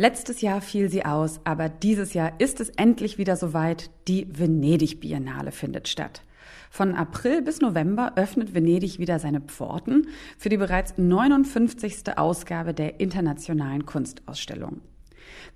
[0.00, 3.90] Letztes Jahr fiel sie aus, aber dieses Jahr ist es endlich wieder soweit.
[4.08, 6.22] Die Venedig Biennale findet statt.
[6.70, 10.06] Von April bis November öffnet Venedig wieder seine Pforten
[10.38, 12.16] für die bereits 59.
[12.16, 14.80] Ausgabe der internationalen Kunstausstellung.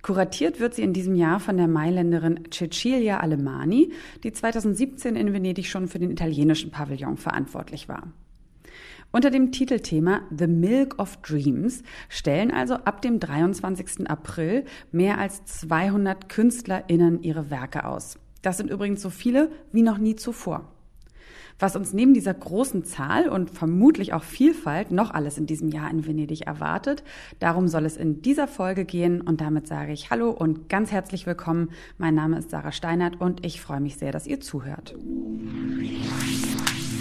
[0.03, 3.93] Kuratiert wird sie in diesem Jahr von der Mailänderin Cecilia Alemani,
[4.23, 8.13] die 2017 in Venedig schon für den italienischen Pavillon verantwortlich war.
[9.15, 14.09] Unter dem Titelthema The Milk of Dreams stellen also ab dem 23.
[14.09, 18.19] April mehr als 200 KünstlerInnen ihre Werke aus.
[18.41, 20.69] Das sind übrigens so viele wie noch nie zuvor.
[21.59, 25.89] Was uns neben dieser großen Zahl und vermutlich auch Vielfalt noch alles in diesem Jahr
[25.89, 27.01] in Venedig erwartet,
[27.39, 31.25] darum soll es in dieser Folge gehen und damit sage ich Hallo und ganz herzlich
[31.25, 31.69] willkommen.
[31.97, 34.93] Mein Name ist Sarah Steinert und ich freue mich sehr, dass ihr zuhört.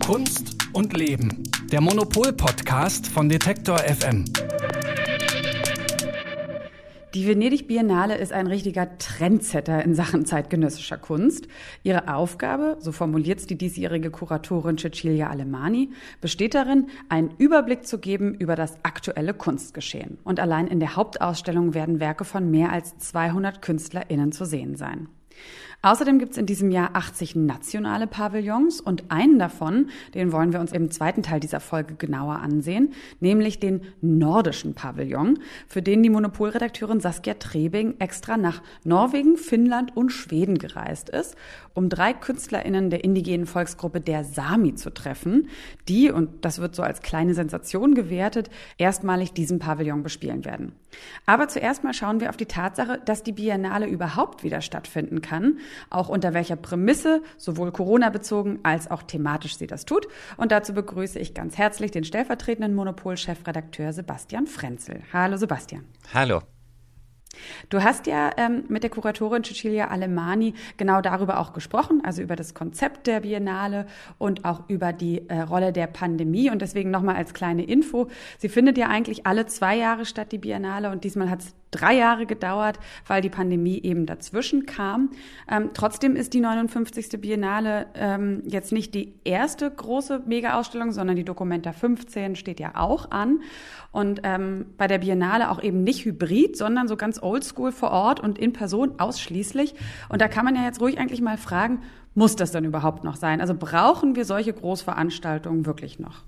[0.00, 1.42] Kunst und Leben.
[1.72, 4.24] Der Monopol-Podcast von Detektor FM.
[7.14, 11.48] Die Venedig Biennale ist ein richtiger Trendsetter in Sachen zeitgenössischer Kunst.
[11.82, 17.98] Ihre Aufgabe, so formuliert es die diesjährige Kuratorin Cecilia Alemani, besteht darin, einen Überblick zu
[17.98, 20.18] geben über das aktuelle Kunstgeschehen.
[20.24, 25.08] Und allein in der Hauptausstellung werden Werke von mehr als 200 KünstlerInnen zu sehen sein.
[25.84, 30.60] Außerdem gibt es in diesem Jahr 80 nationale Pavillons und einen davon, den wollen wir
[30.60, 36.08] uns im zweiten Teil dieser Folge genauer ansehen, nämlich den nordischen Pavillon, für den die
[36.08, 41.36] Monopolredakteurin Saskia Trebing extra nach Norwegen, Finnland und Schweden gereist ist,
[41.74, 45.50] um drei KünstlerInnen der indigenen Volksgruppe der Sami zu treffen,
[45.86, 50.72] die, und das wird so als kleine Sensation gewertet, erstmalig diesen Pavillon bespielen werden.
[51.26, 55.58] Aber zuerst mal schauen wir auf die Tatsache, dass die Biennale überhaupt wieder stattfinden kann
[55.90, 60.06] auch unter welcher Prämisse, sowohl Corona-bezogen als auch thematisch sie das tut.
[60.36, 65.02] Und dazu begrüße ich ganz herzlich den stellvertretenden Monopol-Chefredakteur Sebastian Frenzel.
[65.12, 65.84] Hallo Sebastian.
[66.12, 66.42] Hallo.
[67.68, 72.36] Du hast ja ähm, mit der Kuratorin Cecilia Alemani genau darüber auch gesprochen, also über
[72.36, 73.86] das Konzept der Biennale
[74.18, 76.50] und auch über die äh, Rolle der Pandemie.
[76.50, 78.08] Und deswegen nochmal als kleine Info.
[78.38, 80.90] Sie findet ja eigentlich alle zwei Jahre statt, die Biennale.
[80.90, 85.10] Und diesmal hat es drei Jahre gedauert, weil die Pandemie eben dazwischen kam.
[85.50, 87.20] Ähm, trotzdem ist die 59.
[87.20, 93.10] Biennale ähm, jetzt nicht die erste große Mega-Ausstellung, sondern die Documenta 15 steht ja auch
[93.10, 93.40] an.
[93.92, 98.20] Und ähm, bei der Biennale auch eben nicht hybrid, sondern so ganz oldschool vor Ort
[98.20, 99.74] und in Person ausschließlich.
[100.08, 101.82] Und da kann man ja jetzt ruhig eigentlich mal fragen,
[102.14, 103.40] muss das denn überhaupt noch sein?
[103.40, 106.22] Also brauchen wir solche Großveranstaltungen wirklich noch?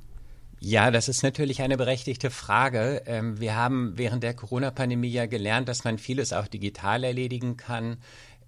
[0.69, 3.05] Ja, das ist natürlich eine berechtigte Frage.
[3.07, 7.99] Ähm, wir haben während der Corona-Pandemie ja gelernt, dass man vieles auch digital erledigen kann.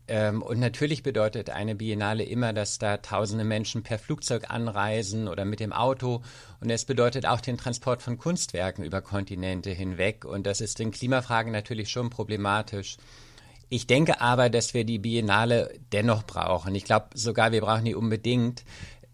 [0.09, 5.45] Ähm, und natürlich bedeutet eine Biennale immer, dass da tausende Menschen per Flugzeug anreisen oder
[5.45, 6.25] mit dem Auto.
[6.61, 10.25] Und es bedeutet auch den Transport von Kunstwerken über Kontinente hinweg.
[10.25, 12.97] Und das ist in Klimafragen natürlich schon problematisch.
[13.71, 16.75] Ich denke aber, dass wir die Biennale dennoch brauchen.
[16.75, 18.65] Ich glaube sogar, wir brauchen die unbedingt.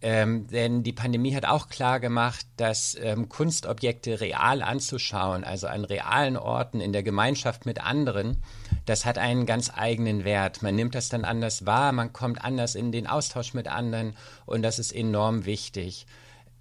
[0.06, 5.87] Ähm, denn die Pandemie hat auch klar gemacht, dass ähm, Kunstobjekte real anzuschauen, also an
[5.87, 8.37] realen Orten in der Gemeinschaft mit anderen,
[8.84, 10.60] das hat einen ganz eigenen Wert.
[10.60, 14.60] Man nimmt das dann anders wahr, man kommt anders in den Austausch mit anderen und
[14.60, 16.04] das ist enorm wichtig.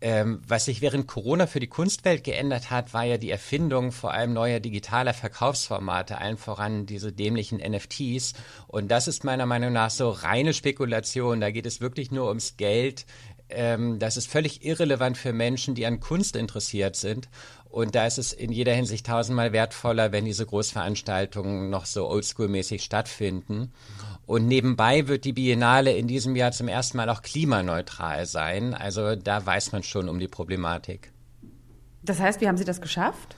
[0.06, 4.12] Ähm, was sich während Corona für die Kunstwelt geändert hat, war ja die Erfindung vor
[4.12, 8.34] allem neuer digitaler Verkaufsformate, allen voran diese dämlichen NFTs.
[8.68, 11.40] Und das ist meiner Meinung nach so reine Spekulation.
[11.40, 13.06] Da geht es wirklich nur ums Geld.
[13.54, 17.30] Ähm, das ist völlig irrelevant für Menschen, die an Kunst interessiert sind.
[17.70, 22.84] Und da ist es in jeder Hinsicht tausendmal wertvoller, wenn diese Großveranstaltungen noch so oldschool-mäßig
[22.84, 23.72] stattfinden.
[24.26, 28.74] Und nebenbei wird die Biennale in diesem Jahr zum ersten Mal auch klimaneutral sein.
[28.74, 31.12] Also da weiß man schon um die Problematik.
[32.04, 33.36] Das heißt, wie haben Sie das geschafft?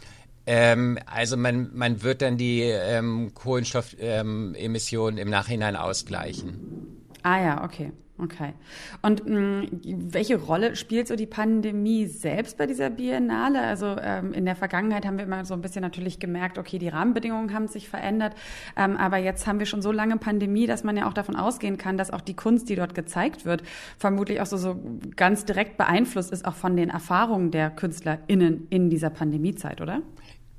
[0.47, 7.05] Ähm, also man, man wird dann die ähm, Kohlenstoffemissionen ähm, im Nachhinein ausgleichen.
[7.23, 7.91] Ah ja, okay.
[8.17, 8.53] Okay.
[9.01, 9.67] Und mh, mm,
[10.13, 13.59] welche Rolle spielt so die Pandemie selbst bei dieser Biennale?
[13.59, 16.87] Also ähm, in der Vergangenheit haben wir immer so ein bisschen natürlich gemerkt, okay, die
[16.87, 18.33] Rahmenbedingungen haben sich verändert,
[18.77, 21.77] ähm, aber jetzt haben wir schon so lange Pandemie, dass man ja auch davon ausgehen
[21.77, 23.63] kann, dass auch die Kunst, die dort gezeigt wird,
[23.97, 24.79] vermutlich auch so, so
[25.17, 30.01] ganz direkt beeinflusst ist, auch von den Erfahrungen der KünstlerInnen in dieser Pandemiezeit, oder?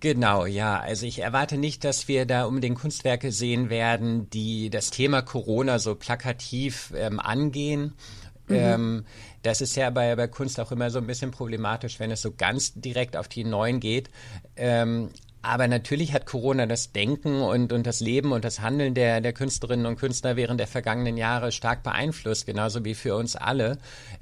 [0.01, 0.79] Genau, ja.
[0.79, 5.79] Also ich erwarte nicht, dass wir da unbedingt Kunstwerke sehen werden, die das Thema Corona
[5.79, 7.95] so plakativ ähm, angehen.
[8.49, 8.55] Mhm.
[8.57, 9.05] Ähm,
[9.43, 12.33] das ist ja bei, bei Kunst auch immer so ein bisschen problematisch, wenn es so
[12.33, 14.11] ganz direkt auf die Neuen geht.
[14.57, 15.11] Ähm,
[15.47, 19.33] aber natürlich hat Corona das Denken und, und das Leben und das Handeln der, der
[19.33, 23.79] Künstlerinnen und Künstler während der vergangenen Jahre stark beeinflusst, genauso wie für uns alle.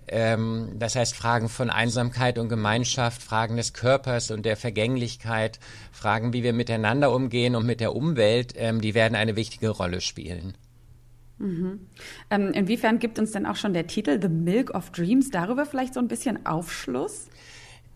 [0.06, 5.58] Ähm, das heißt, Fragen von Einsamkeit und Gemeinschaft, Fragen des Körpers und der Vergänglichkeit,
[5.92, 10.02] Fragen, wie wir miteinander umgehen und mit der Umwelt, ähm, die werden eine wichtige Rolle
[10.02, 10.54] spielen.
[11.38, 11.80] Mhm.
[12.30, 15.94] Ähm, inwiefern gibt uns denn auch schon der Titel The Milk of Dreams darüber vielleicht
[15.94, 17.28] so ein bisschen Aufschluss?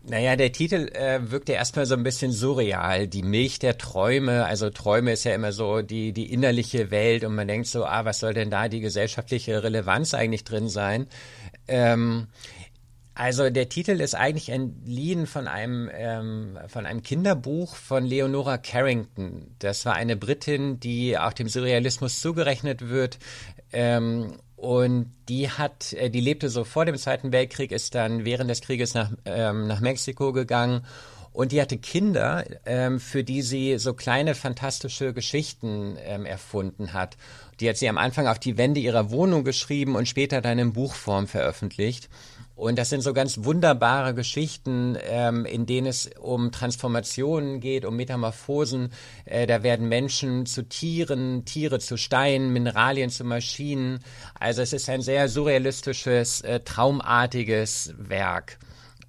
[0.01, 3.07] Naja, der Titel äh, wirkt ja erstmal so ein bisschen surreal.
[3.07, 4.45] Die Milch der Träume.
[4.45, 8.05] Also Träume ist ja immer so die, die innerliche Welt und man denkt so, ah,
[8.05, 11.07] was soll denn da die gesellschaftliche Relevanz eigentlich drin sein?
[11.67, 12.27] Ähm,
[13.13, 19.55] also der Titel ist eigentlich entliehen von einem ähm, von einem Kinderbuch von Leonora Carrington.
[19.59, 23.19] Das war eine Britin, die auch dem Surrealismus zugerechnet wird.
[23.73, 28.49] Ähm, und die hat, äh, die lebte so vor dem Zweiten Weltkrieg, ist dann während
[28.49, 30.85] des Krieges nach, ähm, nach Mexiko gegangen
[31.31, 37.15] und die hatte Kinder, ähm, für die sie so kleine fantastische Geschichten ähm, erfunden hat.
[37.59, 40.73] Die hat sie am Anfang auf die Wände ihrer Wohnung geschrieben und später dann in
[40.73, 42.09] Buchform veröffentlicht.
[42.59, 47.95] Und das sind so ganz wunderbare Geschichten, ähm, in denen es um Transformationen geht, um
[47.95, 48.89] Metamorphosen.
[49.23, 53.99] Äh, da werden Menschen zu Tieren, Tiere zu Steinen, Mineralien zu Maschinen.
[54.37, 58.59] Also es ist ein sehr surrealistisches, äh, traumartiges Werk.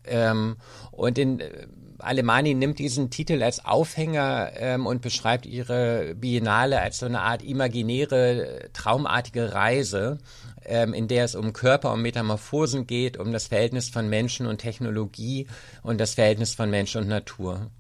[0.05, 0.57] Ähm,
[0.93, 1.67] und in äh,
[1.99, 7.43] Alemani nimmt diesen Titel als Aufhänger ähm, und beschreibt ihre Biennale als so eine Art
[7.43, 10.19] imaginäre, traumartige Reise
[10.65, 14.59] ähm, in der es um Körper, um Metamorphosen geht, um das Verhältnis von Menschen und
[14.59, 15.47] Technologie
[15.83, 17.71] und das Verhältnis von Mensch und Natur.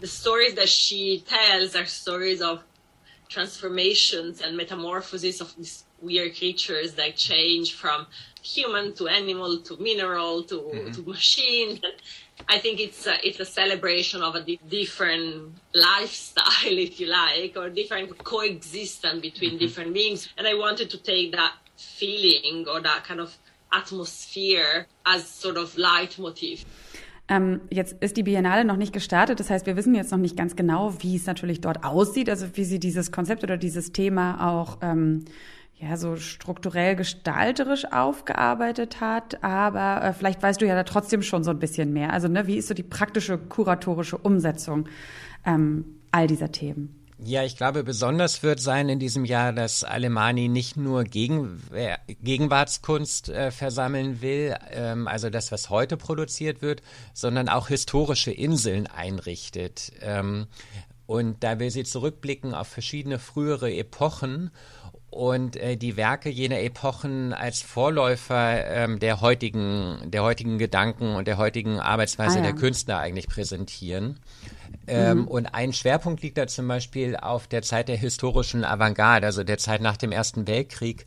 [0.00, 2.60] The stories that she tells are stories of
[3.28, 8.06] transformations and metamorphoses of these weird creatures that change from
[8.42, 10.94] human to animal to mineral to, mm -hmm.
[10.94, 11.80] to machine.
[12.54, 17.58] I think it's a, it's a celebration of a di different lifestyle, if you like,
[17.58, 19.64] or different coexistence between mm -hmm.
[19.64, 20.28] different beings.
[20.36, 23.38] And I wanted to take that feeling or that kind of
[23.70, 26.64] atmosphere as sort of leitmotiv.
[27.28, 30.36] Ähm, jetzt ist die Biennale noch nicht gestartet, das heißt, wir wissen jetzt noch nicht
[30.36, 34.48] ganz genau, wie es natürlich dort aussieht, also wie sie dieses Konzept oder dieses Thema
[34.50, 35.26] auch ähm,
[35.76, 39.44] ja so strukturell gestalterisch aufgearbeitet hat.
[39.44, 42.14] Aber äh, vielleicht weißt du ja da trotzdem schon so ein bisschen mehr.
[42.14, 44.88] Also ne, wie ist so die praktische kuratorische Umsetzung
[45.44, 46.97] ähm, all dieser Themen?
[47.24, 51.60] Ja, ich glaube, besonders wird sein in diesem Jahr, dass Alemani nicht nur Gegen
[52.22, 56.80] Gegenwartskunst äh, versammeln will, ähm, also das, was heute produziert wird,
[57.14, 59.92] sondern auch historische Inseln einrichtet.
[60.00, 60.46] Ähm,
[61.06, 64.52] und da will sie zurückblicken auf verschiedene frühere Epochen
[65.10, 71.26] und äh, die Werke jener Epochen als Vorläufer ähm, der heutigen, der heutigen Gedanken und
[71.26, 72.52] der heutigen Arbeitsweise ah, ja.
[72.52, 74.20] der Künstler eigentlich präsentieren.
[74.88, 75.28] Ähm, mhm.
[75.28, 79.58] Und ein Schwerpunkt liegt da zum Beispiel auf der Zeit der historischen Avantgarde, also der
[79.58, 81.04] Zeit nach dem Ersten Weltkrieg,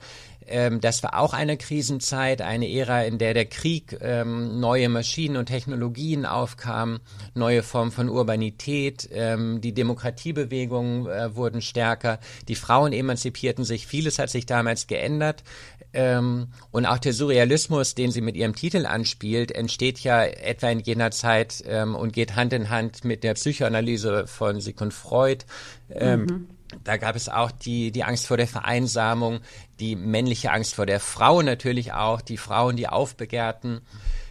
[0.48, 5.38] ähm, das war auch eine Krisenzeit, eine Ära, in der der Krieg ähm, neue Maschinen
[5.38, 7.00] und Technologien aufkam,
[7.34, 14.20] neue Formen von Urbanität, ähm, die Demokratiebewegungen äh, wurden stärker, die Frauen emanzipierten sich, vieles
[14.20, 15.44] hat sich damals geändert.
[15.94, 20.80] Ähm, und auch der Surrealismus, den sie mit ihrem Titel anspielt, entsteht ja etwa in
[20.80, 25.46] jener Zeit ähm, und geht Hand in Hand mit der Psychoanalyse von Sigmund Freud.
[25.90, 26.48] Ähm, mhm
[26.84, 29.40] da gab es auch die, die Angst vor der Vereinsamung,
[29.80, 33.82] die männliche Angst vor der Frau natürlich auch, die Frauen, die aufbegehrten,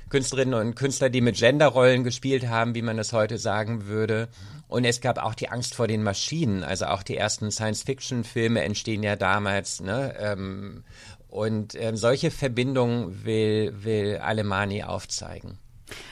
[0.08, 4.28] Künstlerinnen und Künstler, die mit Genderrollen gespielt haben, wie man es heute sagen würde.
[4.66, 6.64] Und es gab auch die Angst vor den Maschinen.
[6.64, 9.80] Also auch die ersten Science-Fiction-Filme entstehen ja damals.
[9.80, 10.14] Ne?
[10.18, 10.84] Ähm,
[11.30, 15.58] und ähm, solche Verbindungen will, will Alemani aufzeigen.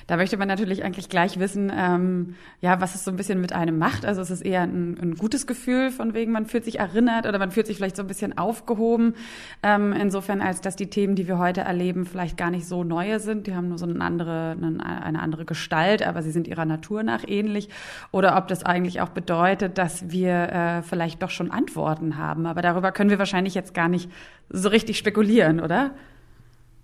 [0.07, 3.53] Da möchte man natürlich eigentlich gleich wissen, ähm, ja, was es so ein bisschen mit
[3.53, 4.07] einem macht.
[4.07, 7.39] Also es ist eher ein, ein, gutes Gefühl, von wegen man fühlt sich erinnert oder
[7.39, 9.15] man fühlt sich vielleicht so ein bisschen aufgehoben.
[9.63, 13.21] Ähm, insofern, als dass die Themen, die wir heute erleben, vielleicht gar nicht so neue
[13.21, 13.47] sind.
[13.47, 17.25] Die haben nur so eine andere, eine andere Gestalt, aber sie sind ihrer Natur nach
[17.27, 17.69] ähnlich.
[18.13, 22.47] Oder ob das eigentlich auch bedeutet, dass wir äh, vielleicht doch schon Antworten haben.
[22.47, 24.11] Aber darüber können wir wahrscheinlich jetzt gar nicht
[24.51, 25.93] so richtig spekulieren, oder?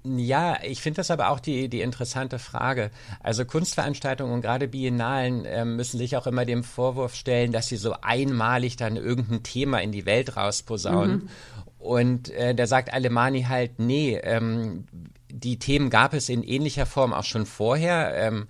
[0.06, 2.90] Ja, ich finde das aber auch die, die interessante Frage.
[3.20, 7.78] Also Kunstveranstaltungen und gerade Biennalen äh, müssen sich auch immer dem Vorwurf stellen, dass sie
[7.78, 11.16] so einmalig dann irgendein Thema in die Welt rausposaunen.
[11.16, 11.28] Mhm.
[11.78, 14.84] Und äh, da sagt Alemani halt, nee, ähm,
[15.30, 18.14] die Themen gab es in ähnlicher Form auch schon vorher.
[18.14, 18.46] Ähm,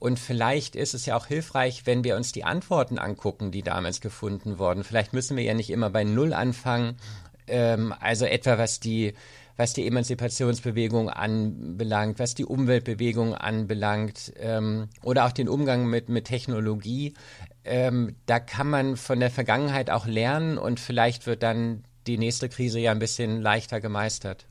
[0.00, 4.00] und vielleicht ist es ja auch hilfreich, wenn wir uns die Antworten angucken, die damals
[4.00, 4.82] gefunden wurden.
[4.82, 6.96] Vielleicht müssen wir ja nicht immer bei Null anfangen.
[7.46, 9.14] Ähm, also etwa was die
[9.56, 16.26] was die Emanzipationsbewegung anbelangt, was die Umweltbewegung anbelangt ähm, oder auch den Umgang mit, mit
[16.26, 17.14] Technologie.
[17.64, 22.48] Ähm, da kann man von der Vergangenheit auch lernen und vielleicht wird dann die nächste
[22.48, 24.46] Krise ja ein bisschen leichter gemeistert.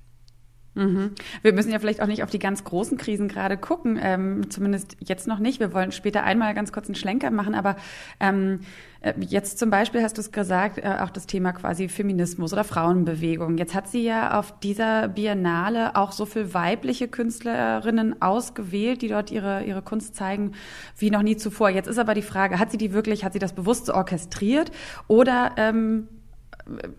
[0.75, 1.12] Mhm.
[1.41, 4.98] Wir müssen ja vielleicht auch nicht auf die ganz großen Krisen gerade gucken, ähm, zumindest
[5.00, 5.62] jetzt noch nicht.
[5.62, 7.77] Wir wollen später einmal ganz kurz einen Schlenker machen, aber
[8.20, 8.60] ähm,
[9.00, 12.65] äh, jetzt zum Beispiel hast du es gesagt, äh, auch das Thema quasi Feminismus oder
[12.65, 13.58] Frauenbewegung.
[13.58, 19.32] Jetzt hat sie ja auf dieser Biennale auch so viel weibliche Künstlerinnen ausgewählt, die dort
[19.32, 20.51] ihre, ihre Kunst zeigen,
[20.98, 21.70] wie noch nie zuvor.
[21.70, 24.72] Jetzt ist aber die Frage, hat sie die wirklich, hat sie das bewusst so orchestriert
[25.08, 26.10] oder ähm,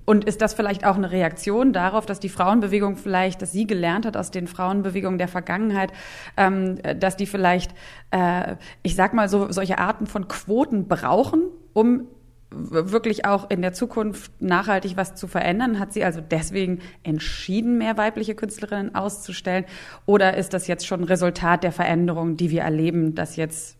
[0.05, 4.07] und ist das vielleicht auch eine Reaktion darauf, dass die Frauenbewegung vielleicht, dass sie gelernt
[4.07, 5.93] hat aus den Frauenbewegungen der Vergangenheit,
[6.37, 7.73] ähm, dass die vielleicht,
[8.13, 11.43] äh, ich sag mal so, solche Arten von Quoten brauchen,
[11.73, 12.07] um
[12.51, 15.81] wirklich auch in der Zukunft nachhaltig was zu verändern?
[15.81, 19.65] Hat sie also deswegen entschieden, mehr weibliche Künstlerinnen auszustellen?
[20.07, 23.77] Oder ist das jetzt schon Resultat der Veränderung, die wir erleben, dass jetzt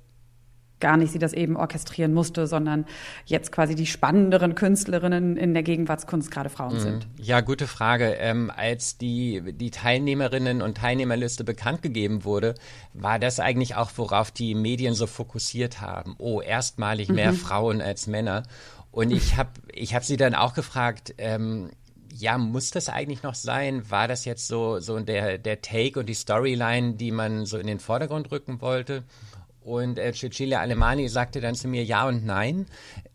[0.81, 2.87] gar nicht sie das eben orchestrieren musste, sondern
[3.25, 6.81] jetzt quasi die spannenderen Künstlerinnen in der Gegenwartskunst gerade Frauen mhm.
[6.81, 7.09] sind?
[7.19, 8.17] Ja, gute Frage.
[8.19, 12.55] Ähm, als die, die Teilnehmerinnen und Teilnehmerliste bekannt gegeben wurde,
[12.93, 16.15] war das eigentlich auch, worauf die Medien so fokussiert haben.
[16.19, 17.37] Oh, erstmalig mehr mhm.
[17.37, 18.43] Frauen als Männer.
[18.91, 21.71] Und ich habe ich hab sie dann auch gefragt, ähm,
[22.19, 23.91] ja, muss das eigentlich noch sein?
[23.91, 27.67] War das jetzt so, so der, der Take und die Storyline, die man so in
[27.67, 29.05] den Vordergrund rücken wollte?
[29.67, 32.67] Und äh, Cecilia Alemani sagte dann zu mir ja und nein.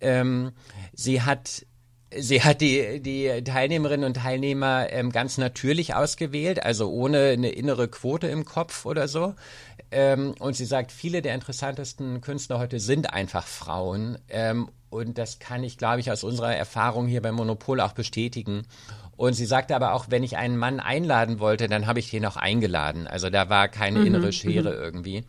[0.01, 0.51] Ähm,
[0.93, 1.65] sie hat
[2.13, 7.87] Sie hat die, die Teilnehmerinnen und Teilnehmer ähm, ganz natürlich ausgewählt, also ohne eine innere
[7.87, 9.33] Quote im Kopf oder so.
[9.91, 14.17] Ähm, und sie sagt, viele der interessantesten Künstler heute sind einfach Frauen.
[14.27, 18.63] Ähm, und das kann ich, glaube ich, aus unserer Erfahrung hier beim Monopol auch bestätigen.
[19.15, 22.25] Und sie sagte aber auch, wenn ich einen Mann einladen wollte, dann habe ich den
[22.25, 23.07] auch eingeladen.
[23.07, 24.83] Also da war keine mhm, innere Schere mhm.
[24.83, 25.23] irgendwie.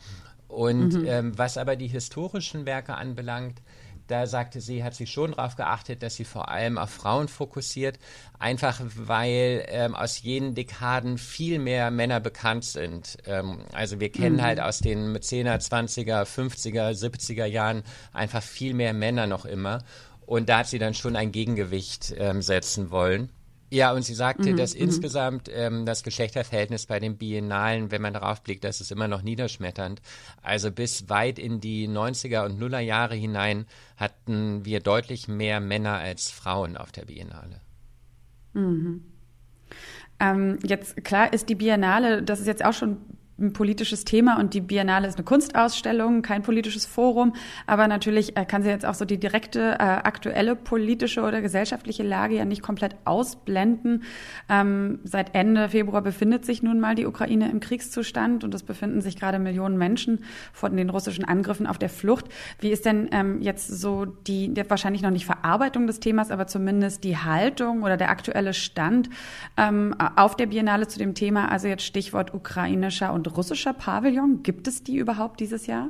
[0.52, 1.06] Und mhm.
[1.06, 3.62] ähm, was aber die historischen Werke anbelangt,
[4.06, 7.99] da sagte sie, hat sie schon darauf geachtet, dass sie vor allem auf Frauen fokussiert,
[8.38, 13.16] einfach weil ähm, aus jenen Dekaden viel mehr Männer bekannt sind.
[13.26, 14.42] Ähm, also wir kennen mhm.
[14.42, 17.82] halt aus den 10er, 20er, 50er, 70er Jahren
[18.12, 19.82] einfach viel mehr Männer noch immer.
[20.26, 23.30] Und da hat sie dann schon ein Gegengewicht ähm, setzen wollen.
[23.73, 24.83] Ja, und sie sagte, mhm, dass mhm.
[24.83, 29.23] insgesamt ähm, das Geschlechterverhältnis bei den Biennalen, wenn man darauf blickt, das ist immer noch
[29.23, 30.02] niederschmetternd.
[30.43, 33.64] Also bis weit in die 90er und Nuller Jahre hinein
[33.97, 37.62] hatten wir deutlich mehr Männer als Frauen auf der Biennale.
[38.52, 39.05] Mhm.
[40.21, 42.99] Ähm, jetzt klar ist die Biennale, das ist jetzt auch schon
[43.43, 47.35] ein politisches Thema und die Biennale ist eine Kunstausstellung, kein politisches Forum,
[47.67, 52.03] aber natürlich äh, kann sie jetzt auch so die direkte äh, aktuelle politische oder gesellschaftliche
[52.03, 54.05] Lage ja nicht komplett ausblenden.
[54.49, 59.01] Ähm, seit Ende Februar befindet sich nun mal die Ukraine im Kriegszustand und es befinden
[59.01, 62.27] sich gerade Millionen Menschen von den russischen Angriffen auf der Flucht.
[62.61, 66.47] Wie ist denn ähm, jetzt so die, die wahrscheinlich noch nicht Verarbeitung des Themas, aber
[66.47, 69.11] zumindest die Haltung oder der aktuelle Stand
[69.57, 71.51] ähm, auf der Biennale zu dem Thema?
[71.51, 74.43] Also jetzt Stichwort ukrainischer und russischer Pavillon?
[74.43, 75.89] Gibt es die überhaupt dieses Jahr?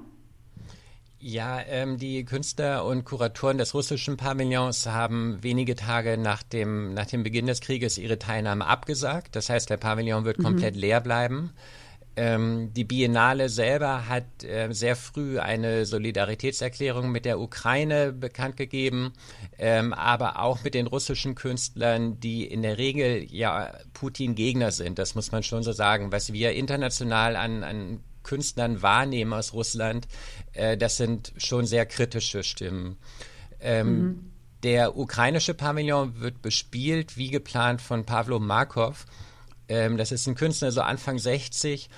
[1.25, 7.07] Ja, ähm, die Künstler und Kuratoren des russischen Pavillons haben wenige Tage nach dem, nach
[7.07, 9.37] dem Beginn des Krieges ihre Teilnahme abgesagt.
[9.37, 10.43] Das heißt, der Pavillon wird mhm.
[10.43, 11.53] komplett leer bleiben.
[12.15, 19.15] Ähm, die Biennale selber hat äh, sehr früh eine Solidaritätserklärung mit der Ukraine bekannt gegeben,
[19.59, 24.99] ähm, aber auch mit den russischen Künstlern, die in der Regel ja Putin-Gegner sind.
[24.99, 26.13] Das muss man schon so sagen.
[26.13, 30.07] Was wir international an, an Künstlern wahrnehmen aus Russland,
[30.53, 32.99] äh, das sind schon sehr kritische Stimmen.
[33.59, 34.33] Ähm, mhm.
[34.63, 39.07] Der ukrainische Pavillon wird bespielt, wie geplant, von Pavlo Markov.
[39.69, 41.89] Ähm, das ist ein Künstler, so Anfang 60.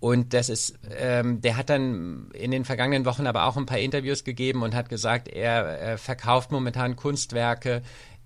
[0.00, 3.78] Und das ist, ähm, der hat dann in den vergangenen Wochen aber auch ein paar
[3.78, 7.82] Interviews gegeben und hat gesagt, er, er verkauft momentan Kunstwerke,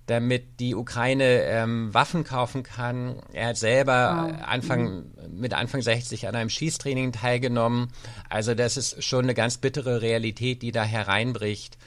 [0.06, 3.16] damit die Ukraine ähm, Waffen kaufen kann.
[3.32, 4.46] Er hat selber wow.
[4.46, 5.04] Anfang, mhm.
[5.40, 7.88] mit Anfang 60 an einem Schießtraining teilgenommen.
[8.28, 11.78] Also das ist schon eine ganz bittere Realität, die da hereinbricht.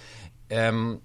[0.50, 1.00] Ähm,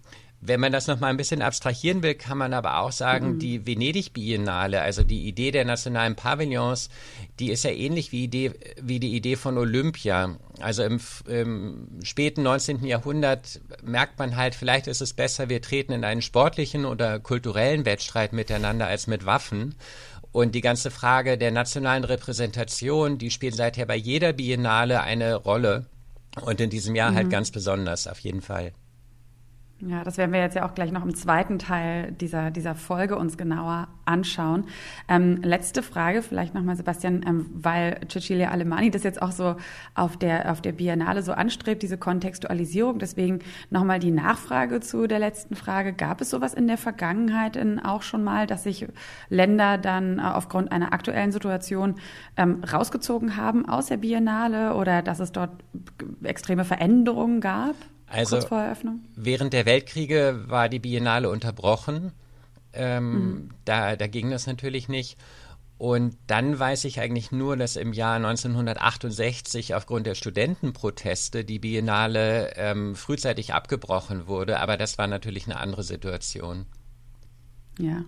[0.45, 3.39] wenn man das noch mal ein bisschen abstrahieren will, kann man aber auch sagen, mhm.
[3.39, 6.91] die Venedig Biennale, also die Idee der nationalen Pavillons,
[7.39, 10.37] die ist ja ähnlich wie, Idee, wie die Idee von Olympia.
[10.59, 12.85] Also im, im, späten 19.
[12.85, 17.85] Jahrhundert merkt man halt, vielleicht ist es besser, wir treten in einen sportlichen oder kulturellen
[17.85, 19.77] Wettstreit miteinander als mit Waffen.
[20.33, 25.87] Und die ganze Frage der nationalen Repräsentation, die spielt seither bei jeder Biennale eine Rolle.
[26.41, 27.19] Und in diesem Jahr halt mhm.
[27.19, 28.73] halt ganz besonders, auf jeden Fall.
[29.85, 33.17] Ja, das werden wir jetzt ja auch gleich noch im zweiten Teil dieser, dieser Folge
[33.17, 34.67] uns genauer anschauen.
[35.09, 39.57] Ähm, letzte Frage vielleicht nochmal, Sebastian, ähm, weil Cecilia Alemani das jetzt auch so
[39.97, 43.01] auf der, auf der Biennale so anstrebt, diese Kontextualisierung.
[43.01, 45.93] Deswegen nochmal die Nachfrage zu der letzten Frage.
[45.93, 48.87] Gab es sowas in der Vergangenheit in auch schon mal, dass sich
[49.31, 51.97] Länder dann äh, aufgrund einer aktuellen Situation
[52.37, 55.51] ähm, rausgezogen haben aus der Biennale oder dass es dort
[56.23, 57.75] extreme Veränderungen gab?
[58.13, 59.01] Also kurz vor Eröffnung?
[59.17, 62.13] während der Weltkriege war die Biennale unterbrochen.
[62.75, 63.51] Ähm, mhm.
[63.65, 65.19] da, da ging das natürlich nicht.
[65.79, 72.53] Und dann weiß ich eigentlich nur, dass im Jahr 1968 aufgrund der Studentenproteste die Biennale
[72.55, 74.61] ähm, frühzeitig abgebrochen wurde.
[74.61, 76.67] Aber das war natürlich eine andere Situation.
[77.81, 78.05] Ja.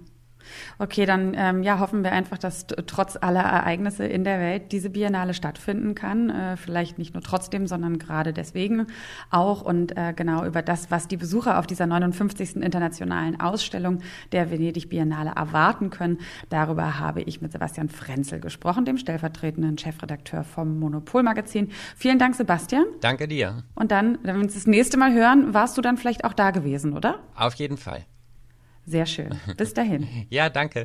[0.79, 4.91] Okay, dann ähm, ja, hoffen wir einfach, dass trotz aller Ereignisse in der Welt diese
[4.91, 6.31] Biennale stattfinden kann.
[6.31, 8.87] Äh, vielleicht nicht nur trotzdem, sondern gerade deswegen
[9.31, 9.63] auch.
[9.63, 12.57] Und äh, genau über das, was die Besucher auf dieser 59.
[12.57, 14.01] internationalen Ausstellung
[14.33, 20.45] der Venedig Biennale erwarten können, darüber habe ich mit Sebastian Frenzel gesprochen, dem stellvertretenden Chefredakteur
[20.45, 21.71] vom Monopolmagazin.
[21.97, 22.85] Vielen Dank, Sebastian.
[23.01, 23.65] Danke dir.
[23.75, 26.51] Und dann, wenn wir uns das nächste Mal hören, warst du dann vielleicht auch da
[26.51, 27.19] gewesen, oder?
[27.37, 28.05] Auf jeden Fall.
[28.87, 29.31] Sehr schön.
[29.57, 30.07] Bis dahin.
[30.31, 30.85] ja, danke.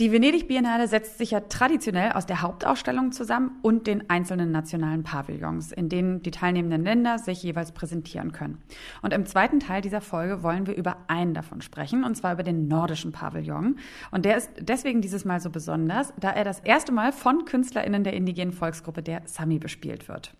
[0.00, 5.04] Die Venedig Biennale setzt sich ja traditionell aus der Hauptausstellung zusammen und den einzelnen nationalen
[5.04, 8.60] Pavillons, in denen die teilnehmenden Länder sich jeweils präsentieren können.
[9.02, 12.42] Und im zweiten Teil dieser Folge wollen wir über einen davon sprechen, und zwar über
[12.42, 13.78] den nordischen Pavillon.
[14.10, 18.02] Und der ist deswegen dieses Mal so besonders, da er das erste Mal von KünstlerInnen
[18.02, 20.34] der indigenen Volksgruppe der Sami bespielt wird.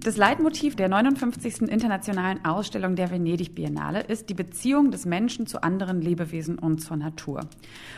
[0.00, 1.62] Das Leitmotiv der 59.
[1.62, 6.96] Internationalen Ausstellung der Venedig Biennale ist die Beziehung des Menschen zu anderen Lebewesen und zur
[6.96, 7.40] Natur.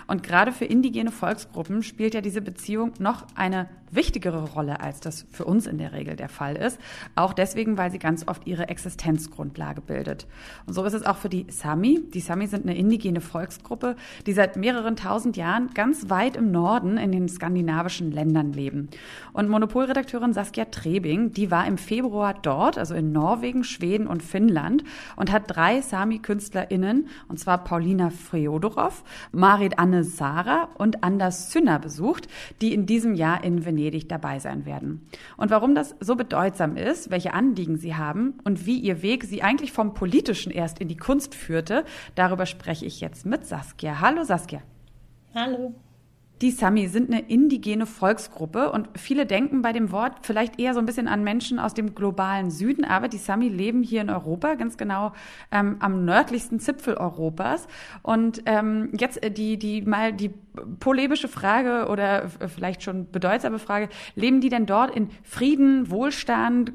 [0.07, 5.27] Und gerade für indigene Volksgruppen spielt ja diese Beziehung noch eine wichtigere Rolle, als das
[5.31, 6.79] für uns in der Regel der Fall ist.
[7.17, 10.27] Auch deswegen, weil sie ganz oft ihre Existenzgrundlage bildet.
[10.67, 12.01] Und so ist es auch für die Sami.
[12.15, 16.97] Die Sami sind eine indigene Volksgruppe, die seit mehreren tausend Jahren ganz weit im Norden
[16.99, 18.89] in den skandinavischen Ländern leben.
[19.33, 24.85] Und Monopolredakteurin Saskia Trebing, die war im Februar dort, also in Norwegen, Schweden und Finnland
[25.17, 32.29] und hat drei Sami-KünstlerInnen, und zwar Paulina Freodorov, Marit Anne Sara und Anders Sünner besucht,
[32.61, 35.07] die in diesem Jahr in Venedig dabei sein werden.
[35.37, 39.43] Und warum das so bedeutsam ist, welche Anliegen sie haben und wie ihr Weg sie
[39.43, 44.01] eigentlich vom Politischen erst in die Kunst führte, darüber spreche ich jetzt mit Saskia.
[44.01, 44.61] Hallo Saskia.
[45.35, 45.75] Hallo.
[46.43, 50.81] Die Sami sind eine indigene Volksgruppe und viele denken bei dem Wort vielleicht eher so
[50.81, 54.55] ein bisschen an Menschen aus dem globalen Süden, aber die Sami leben hier in Europa,
[54.55, 55.13] ganz genau
[55.53, 57.69] ähm, am nördlichsten Zipfel Europas.
[58.01, 60.31] Und ähm, jetzt äh, die, die mal die
[60.79, 66.73] polemische Frage oder vielleicht schon bedeutsame Frage, leben die denn dort in Frieden, Wohlstand,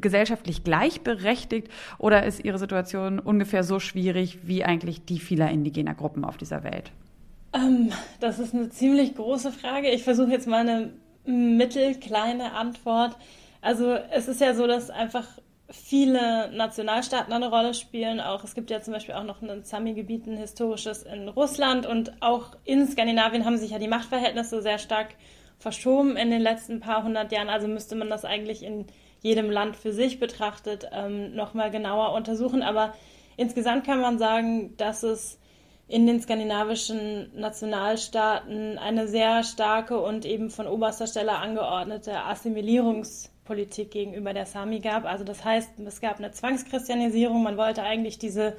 [0.00, 6.24] gesellschaftlich gleichberechtigt oder ist ihre Situation ungefähr so schwierig wie eigentlich die vieler indigener Gruppen
[6.24, 6.92] auf dieser Welt?
[7.52, 9.90] Ähm, das ist eine ziemlich große Frage.
[9.90, 10.92] Ich versuche jetzt mal eine
[11.24, 13.16] mittelkleine Antwort.
[13.60, 15.26] Also es ist ja so, dass einfach
[15.70, 18.20] viele Nationalstaaten eine Rolle spielen.
[18.20, 22.22] Auch es gibt ja zum Beispiel auch noch ein Sami-Gebiet, ein historisches in Russland und
[22.22, 25.08] auch in Skandinavien haben sich ja die Machtverhältnisse sehr stark
[25.58, 27.50] verschoben in den letzten paar hundert Jahren.
[27.50, 28.86] Also müsste man das eigentlich in
[29.20, 32.62] jedem Land für sich betrachtet ähm, nochmal genauer untersuchen.
[32.62, 32.94] Aber
[33.36, 35.38] insgesamt kann man sagen, dass es
[35.88, 44.34] in den skandinavischen Nationalstaaten eine sehr starke und eben von oberster Stelle angeordnete Assimilierungspolitik gegenüber
[44.34, 45.06] der Sami gab.
[45.06, 47.42] Also das heißt, es gab eine Zwangschristianisierung.
[47.42, 48.54] Man wollte eigentlich diese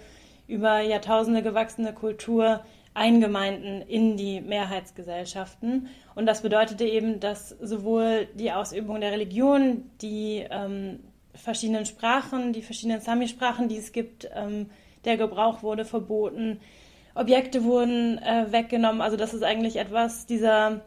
[0.47, 2.61] über Jahrtausende gewachsene Kultur
[2.95, 5.87] eingemeinden in die Mehrheitsgesellschaften.
[6.15, 10.99] Und das bedeutete eben, dass sowohl die Ausübung der Religion, die ähm,
[11.35, 14.71] verschiedenen Sprachen, die verschiedenen Sami-Sprachen, die es gibt, ähm,
[15.05, 16.59] der Gebrauch wurde verboten,
[17.15, 19.01] Objekte wurden äh, weggenommen.
[19.01, 20.81] Also das ist eigentlich etwas dieser,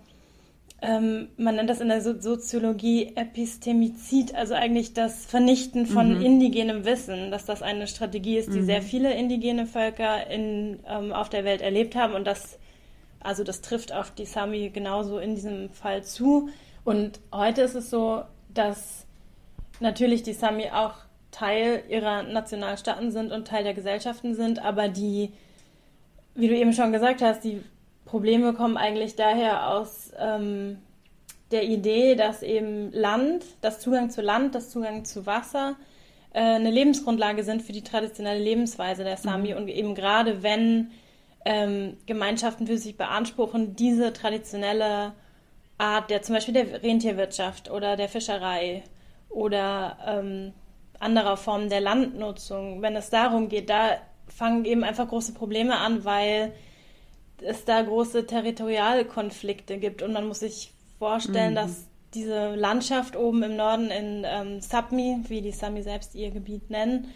[0.81, 6.25] ähm, man nennt das in der so Soziologie Epistemizid, also eigentlich das Vernichten von mhm.
[6.25, 8.67] indigenem Wissen, dass das eine Strategie ist, die mhm.
[8.67, 12.59] sehr viele indigene Völker in, ähm, auf der Welt erlebt haben und das,
[13.21, 16.49] also das trifft auf die Sami genauso in diesem Fall zu.
[16.85, 19.07] Und heute ist es so, dass
[19.81, 20.95] natürlich die Sami auch
[21.31, 25.33] Teil ihrer Nationalstaaten sind und Teil der Gesellschaften sind, aber die
[26.35, 27.63] wie du eben schon gesagt hast, die
[28.05, 30.79] Probleme kommen eigentlich daher aus ähm,
[31.51, 35.77] der Idee, dass eben Land, das Zugang zu Land, das Zugang zu Wasser
[36.33, 39.57] äh, eine Lebensgrundlage sind für die traditionelle Lebensweise der Sami mhm.
[39.59, 40.91] und eben gerade wenn
[41.45, 45.13] ähm, Gemeinschaften für sich beanspruchen, diese traditionelle
[45.79, 48.85] Art der zum Beispiel der Rentierwirtschaft oder der Fischerei
[49.29, 50.53] oder ähm,
[51.01, 53.97] anderer Formen der Landnutzung, wenn es darum geht, da
[54.35, 56.53] fangen eben einfach große Probleme an, weil
[57.41, 61.57] es da große Territorialkonflikte gibt und man muss sich vorstellen, mhm.
[61.57, 66.71] dass diese Landschaft oben im Norden in ähm, Sapmi, wie die Sami selbst ihr Gebiet
[66.71, 67.13] nennen,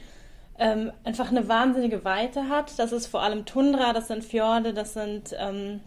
[0.59, 2.79] ähm, einfach eine wahnsinnige Weite hat.
[2.79, 5.81] Das ist vor allem Tundra, das sind Fjorde, das sind ähm,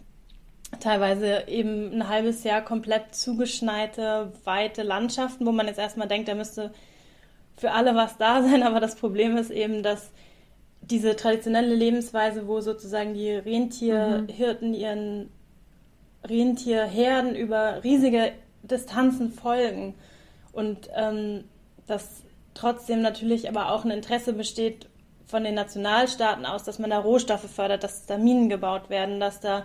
[0.78, 6.34] teilweise eben ein halbes Jahr komplett zugeschneite, weite Landschaften, wo man jetzt erstmal denkt, da
[6.34, 6.72] müsste
[7.56, 10.12] für alle was da sein, aber das Problem ist eben, dass
[10.90, 15.30] diese traditionelle Lebensweise, wo sozusagen die Rentierhirten ihren
[16.24, 19.94] Rentierherden über riesige Distanzen folgen
[20.52, 21.44] und ähm,
[21.86, 22.22] dass
[22.54, 24.86] trotzdem natürlich aber auch ein Interesse besteht
[25.26, 29.40] von den Nationalstaaten aus, dass man da Rohstoffe fördert, dass da Minen gebaut werden, dass
[29.40, 29.64] da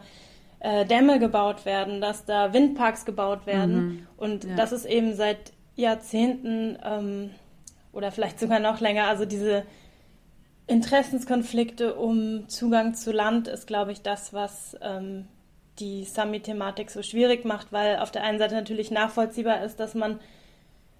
[0.59, 3.75] äh, Dämme gebaut werden, dass da Windparks gebaut werden.
[3.75, 4.07] Mhm.
[4.17, 4.55] Und ja.
[4.55, 7.31] das ist eben seit Jahrzehnten ähm,
[7.91, 9.63] oder vielleicht sogar noch länger, also diese
[10.67, 15.27] Interessenskonflikte um Zugang zu Land ist, glaube ich, das, was ähm,
[15.79, 20.19] die Sami-Thematik so schwierig macht, weil auf der einen Seite natürlich nachvollziehbar ist, dass man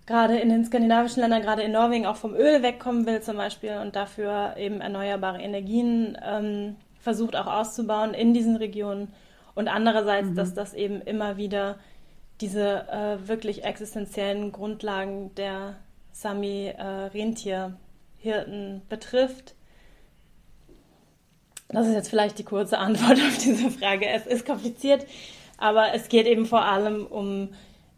[0.06, 3.78] gerade in den skandinavischen Ländern, gerade in Norwegen auch vom Öl wegkommen will zum Beispiel
[3.82, 9.12] und dafür eben erneuerbare Energien ähm, versucht auch auszubauen in diesen Regionen.
[9.56, 10.36] Und andererseits, mhm.
[10.36, 11.80] dass das eben immer wieder
[12.41, 15.78] diese äh, wirklich existenziellen Grundlagen der
[16.12, 19.55] Sami-Rentierhirten äh, betrifft
[21.69, 24.08] das ist jetzt vielleicht die kurze Antwort auf diese Frage.
[24.08, 25.06] Es ist kompliziert,
[25.58, 27.49] aber es geht eben vor allem um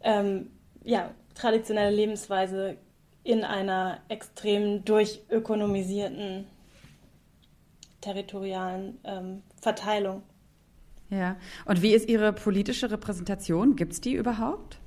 [0.02, 0.50] ähm,
[0.84, 2.76] ja, traditionelle Lebensweise
[3.24, 6.46] in einer extrem durchökonomisierten
[8.00, 10.22] territorialen ähm, Verteilung.
[11.10, 13.76] Ja, und wie ist Ihre politische Repräsentation?
[13.76, 14.78] Gibt es die überhaupt?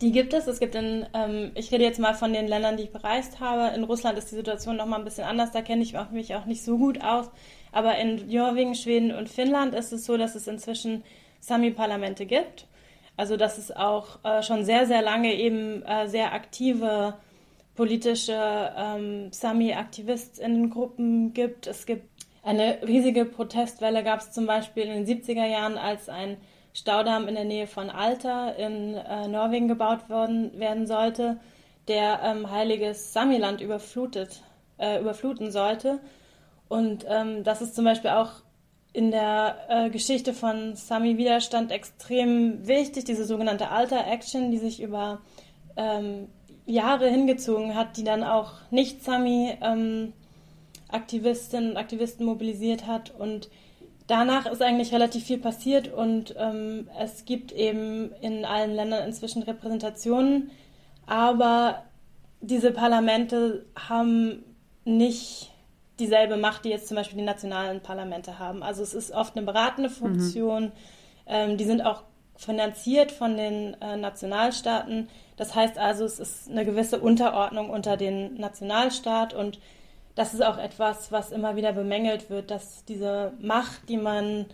[0.00, 0.48] Die gibt es.
[0.48, 3.74] Es gibt in, ähm, ich rede jetzt mal von den Ländern, die ich bereist habe.
[3.74, 5.52] In Russland ist die Situation nochmal ein bisschen anders.
[5.52, 7.30] Da kenne ich mich auch nicht so gut aus.
[7.72, 11.02] Aber in Norwegen, Schweden und Finnland ist es so, dass es inzwischen
[11.40, 12.66] Sami-Parlamente gibt.
[13.16, 17.14] Also dass es auch äh, schon sehr, sehr lange eben äh, sehr aktive
[17.74, 21.66] politische ähm, Sami-AktivistInnen-Gruppen gibt.
[21.66, 22.04] Es gibt
[22.42, 26.36] eine riesige Protestwelle, gab es zum Beispiel in den 70er Jahren, als ein
[26.74, 31.38] Staudamm in der Nähe von Alta in äh, Norwegen gebaut worden, werden sollte,
[31.88, 34.42] der ähm, heiliges Samiland überflutet,
[34.78, 36.00] äh, überfluten sollte.
[36.72, 38.30] Und ähm, das ist zum Beispiel auch
[38.94, 45.20] in der äh, Geschichte von Sami-Widerstand extrem wichtig, diese sogenannte Alter-Action, die sich über
[45.76, 46.28] ähm,
[46.64, 53.12] Jahre hingezogen hat, die dann auch Nicht-Sami-Aktivistinnen ähm, und Aktivisten mobilisiert hat.
[53.18, 53.50] Und
[54.06, 59.42] danach ist eigentlich relativ viel passiert und ähm, es gibt eben in allen Ländern inzwischen
[59.42, 60.50] Repräsentationen,
[61.04, 61.82] aber
[62.40, 64.42] diese Parlamente haben
[64.86, 65.51] nicht
[66.02, 68.62] dieselbe Macht, die jetzt zum Beispiel die nationalen Parlamente haben.
[68.62, 69.94] Also es ist oft eine beratende mhm.
[69.94, 70.64] Funktion.
[70.64, 70.72] Mhm.
[71.26, 72.02] Ähm, die sind auch
[72.36, 75.08] finanziert von den äh, Nationalstaaten.
[75.36, 79.60] Das heißt also, es ist eine gewisse Unterordnung unter den Nationalstaat und
[80.14, 84.46] das ist auch etwas, was immer wieder bemängelt wird, dass diese Macht, die man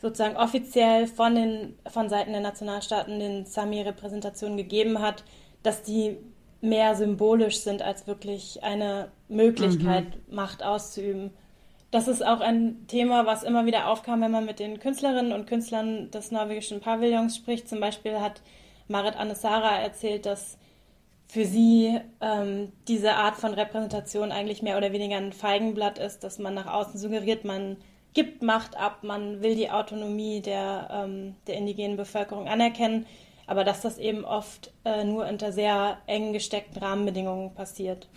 [0.00, 5.22] sozusagen offiziell von den von Seiten der Nationalstaaten den Sami-Repräsentationen gegeben hat,
[5.62, 6.16] dass die
[6.62, 10.34] mehr symbolisch sind als wirklich eine Möglichkeit, mhm.
[10.34, 11.30] Macht auszuüben.
[11.90, 15.46] Das ist auch ein Thema, was immer wieder aufkam, wenn man mit den Künstlerinnen und
[15.46, 17.68] Künstlern des norwegischen Pavillons spricht.
[17.68, 18.40] Zum Beispiel hat
[18.88, 20.56] Marit Annesara erzählt, dass
[21.28, 26.38] für sie ähm, diese Art von Repräsentation eigentlich mehr oder weniger ein Feigenblatt ist, dass
[26.38, 27.76] man nach außen suggeriert, man
[28.14, 33.06] gibt Macht ab, man will die Autonomie der, ähm, der indigenen Bevölkerung anerkennen,
[33.46, 38.08] aber dass das eben oft äh, nur unter sehr eng gesteckten Rahmenbedingungen passiert.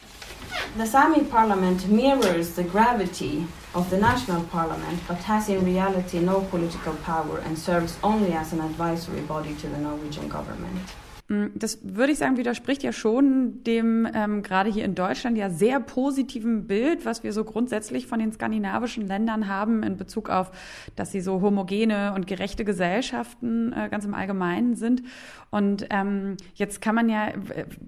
[0.78, 6.42] The Sami parliament mirrors the gravity of the national parliament, but has in reality no
[6.52, 11.05] political power and serves only as an advisory body to the Norwegian government.
[11.28, 15.50] Mm, das würde ich sagen, widerspricht ja schon dem ähm, gerade hier in Deutschland ja
[15.50, 20.52] sehr positiven Bild, was wir so grundsätzlich von den skandinavischen Ländern haben in Bezug auf,
[20.96, 25.02] dass sie so homogene und gerechte Gesellschaften äh, ganz im Allgemeinen sind.
[25.50, 27.30] Und ähm, jetzt kann man ja,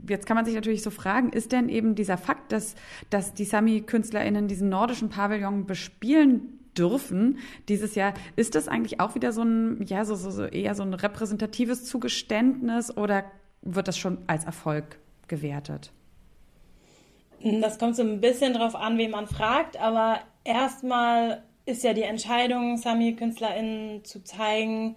[0.08, 2.76] jetzt kann man sich natürlich so fragen, ist denn eben dieser Fakt, dass,
[3.10, 8.14] dass die Sami-KünstlerInnen diesen nordischen Pavillon bespielen dürfen dieses Jahr.
[8.36, 11.86] Ist das eigentlich auch wieder so ein, ja, so, so, so eher so ein repräsentatives
[11.86, 13.26] Zugeständnis oder
[13.62, 15.92] wird das schon als Erfolg gewertet?
[17.42, 22.04] Das kommt so ein bisschen drauf an, wen man fragt, aber erstmal ist ja die
[22.04, 24.96] Entscheidung, Sami-KünstlerInnen zu zeigen,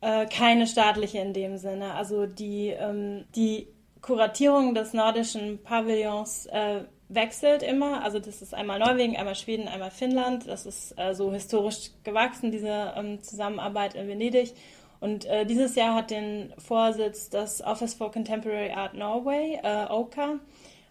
[0.00, 1.94] äh, keine staatliche in dem Sinne.
[1.94, 3.68] Also die, ähm, die
[4.00, 8.02] Kuratierung des nordischen Pavillons äh, wechselt immer.
[8.02, 10.46] Also das ist einmal Norwegen, einmal Schweden, einmal Finnland.
[10.46, 14.52] Das ist äh, so historisch gewachsen, diese ähm, Zusammenarbeit in Venedig.
[15.00, 20.40] Und äh, dieses Jahr hat den Vorsitz das Office for Contemporary Art Norway, äh, OCA.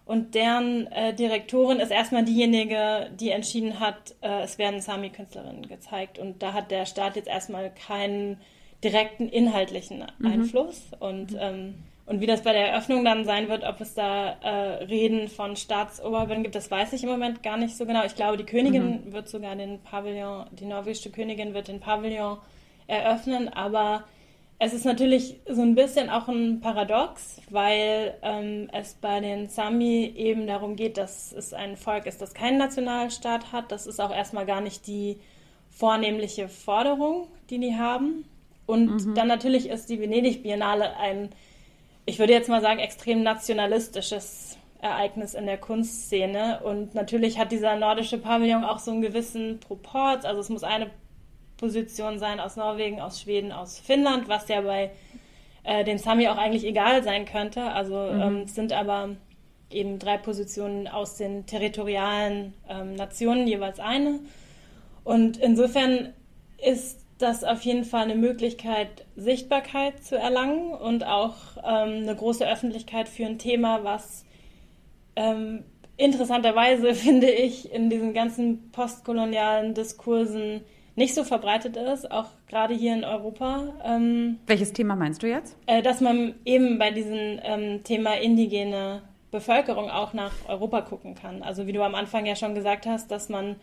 [0.06, 6.18] Und deren äh, Direktorin ist erstmal diejenige, die entschieden hat, äh, es werden Sami-Künstlerinnen gezeigt.
[6.18, 8.40] Und da hat der Staat jetzt erstmal keinen
[8.82, 10.26] direkten inhaltlichen mhm.
[10.26, 10.86] Einfluss.
[10.98, 11.38] Und, mhm.
[11.38, 11.74] ähm,
[12.08, 15.56] und wie das bei der Eröffnung dann sein wird, ob es da äh, Reden von
[15.56, 18.04] Staatsoberbehörden gibt, das weiß ich im Moment gar nicht so genau.
[18.04, 19.12] Ich glaube, die Königin mhm.
[19.12, 22.38] wird sogar den Pavillon, die norwegische Königin wird den Pavillon
[22.86, 24.04] eröffnen, aber
[24.58, 30.12] es ist natürlich so ein bisschen auch ein Paradox, weil ähm, es bei den Sami
[30.16, 33.70] eben darum geht, dass es ein Volk ist, das keinen Nationalstaat hat.
[33.70, 35.18] Das ist auch erstmal gar nicht die
[35.70, 38.24] vornehmliche Forderung, die die haben.
[38.66, 39.14] Und mhm.
[39.14, 41.28] dann natürlich ist die Venedig-Biennale ein,
[42.08, 46.60] ich würde jetzt mal sagen, extrem nationalistisches Ereignis in der Kunstszene.
[46.64, 50.24] Und natürlich hat dieser nordische Pavillon auch so einen gewissen Proport.
[50.24, 50.90] Also es muss eine
[51.58, 54.90] Position sein aus Norwegen, aus Schweden, aus Finnland, was ja bei
[55.64, 57.62] äh, den Sami auch eigentlich egal sein könnte.
[57.62, 58.20] Also mhm.
[58.22, 59.10] ähm, es sind aber
[59.68, 64.20] eben drei Positionen aus den territorialen ähm, Nationen jeweils eine.
[65.04, 66.14] Und insofern
[66.56, 72.48] ist das auf jeden Fall eine Möglichkeit, Sichtbarkeit zu erlangen und auch ähm, eine große
[72.48, 74.24] Öffentlichkeit für ein Thema, was
[75.16, 75.64] ähm,
[75.96, 80.62] interessanterweise, finde ich, in diesen ganzen postkolonialen Diskursen
[80.94, 83.74] nicht so verbreitet ist, auch gerade hier in Europa.
[83.84, 85.56] Ähm, Welches Thema meinst du jetzt?
[85.66, 91.42] Äh, dass man eben bei diesem ähm, Thema indigene Bevölkerung auch nach Europa gucken kann.
[91.42, 93.56] Also wie du am Anfang ja schon gesagt hast, dass man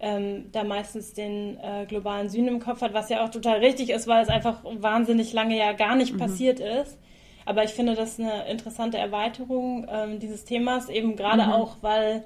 [0.00, 3.90] ähm, da meistens den äh, globalen Süden im Kopf hat, was ja auch total richtig
[3.90, 6.18] ist, weil es einfach wahnsinnig lange ja gar nicht mhm.
[6.18, 6.98] passiert ist.
[7.44, 11.52] Aber ich finde das eine interessante Erweiterung ähm, dieses Themas, eben gerade mhm.
[11.52, 12.24] auch, weil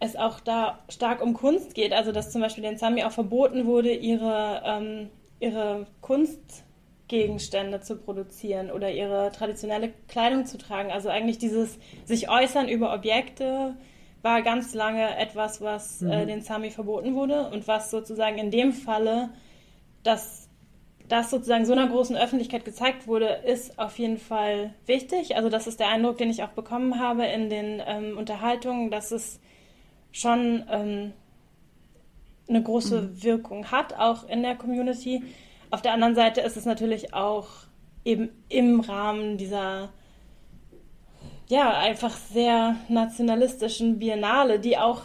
[0.00, 1.92] es auch da stark um Kunst geht.
[1.92, 8.70] Also dass zum Beispiel den Sami auch verboten wurde, ihre, ähm, ihre Kunstgegenstände zu produzieren
[8.70, 10.90] oder ihre traditionelle Kleidung zu tragen.
[10.90, 13.74] Also eigentlich dieses sich äußern über Objekte
[14.24, 16.10] war ganz lange etwas, was äh, mhm.
[16.10, 19.28] äh, den Sami verboten wurde und was sozusagen in dem Falle,
[20.02, 20.48] dass
[21.06, 25.36] das sozusagen so einer großen Öffentlichkeit gezeigt wurde, ist auf jeden Fall wichtig.
[25.36, 29.12] Also das ist der Eindruck, den ich auch bekommen habe in den ähm, Unterhaltungen, dass
[29.12, 29.38] es
[30.10, 31.12] schon ähm,
[32.48, 33.22] eine große mhm.
[33.22, 35.22] Wirkung hat, auch in der Community.
[35.70, 37.48] Auf der anderen Seite ist es natürlich auch
[38.06, 39.90] eben im Rahmen dieser
[41.48, 45.02] ja, einfach sehr nationalistischen Biennale, die auch,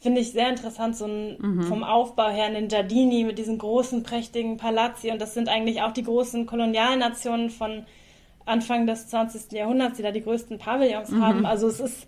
[0.00, 1.62] finde ich, sehr interessant, so ein, mhm.
[1.62, 5.10] vom Aufbau her in den Giardini mit diesen großen, prächtigen Palazzi.
[5.10, 7.86] Und das sind eigentlich auch die großen Kolonialnationen von
[8.44, 9.52] Anfang des 20.
[9.52, 11.22] Jahrhunderts, die da die größten Pavillons mhm.
[11.22, 11.46] haben.
[11.46, 12.06] Also es ist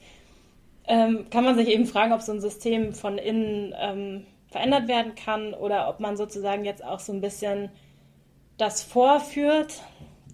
[0.87, 5.15] ähm, kann man sich eben fragen, ob so ein System von innen ähm, verändert werden
[5.15, 7.71] kann oder ob man sozusagen jetzt auch so ein bisschen
[8.59, 9.83] das vorführt,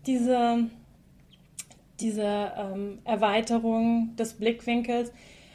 [0.07, 0.67] diese,
[2.01, 5.13] diese ähm, Erweiterung des Blickwinkels.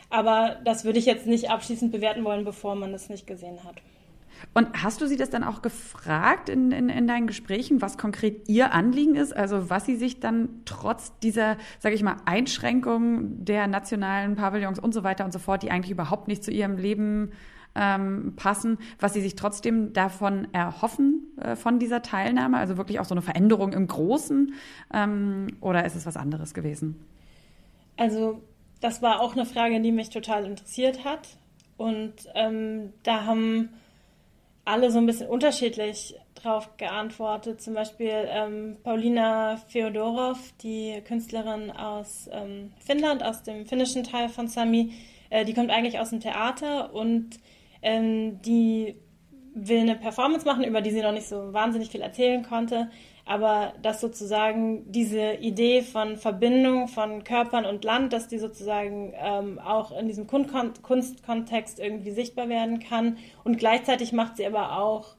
[0.10, 3.75] Aber das würde ich jetzt nicht abschließend bewerten wollen, bevor man es nicht gesehen hat.
[4.53, 8.47] Und hast du sie das dann auch gefragt in, in, in deinen Gesprächen, was konkret
[8.47, 9.36] ihr Anliegen ist?
[9.36, 14.93] Also was sie sich dann trotz dieser, sage ich mal, Einschränkung der nationalen Pavillons und
[14.93, 17.31] so weiter und so fort, die eigentlich überhaupt nicht zu ihrem Leben
[17.75, 22.57] ähm, passen, was sie sich trotzdem davon erhoffen, äh, von dieser Teilnahme?
[22.57, 24.53] Also wirklich auch so eine Veränderung im Großen?
[24.93, 27.05] Ähm, oder ist es was anderes gewesen?
[27.97, 28.41] Also
[28.81, 31.38] das war auch eine Frage, die mich total interessiert hat.
[31.77, 33.69] Und ähm, da haben
[34.63, 37.61] alle so ein bisschen unterschiedlich drauf geantwortet.
[37.61, 44.47] Zum Beispiel ähm, Paulina Feodorov, die Künstlerin aus ähm, Finnland, aus dem finnischen Teil von
[44.47, 44.93] Sami,
[45.29, 47.39] äh, die kommt eigentlich aus dem Theater und
[47.86, 48.98] ähm, die
[49.54, 52.89] will eine Performance machen, über die sie noch nicht so wahnsinnig viel erzählen konnte
[53.26, 59.58] aber dass sozusagen diese Idee von Verbindung von Körpern und Land, dass die sozusagen ähm,
[59.60, 63.17] auch in diesem Kunstkontext irgendwie sichtbar werden kann.
[63.43, 65.15] Und gleichzeitig macht sie aber auch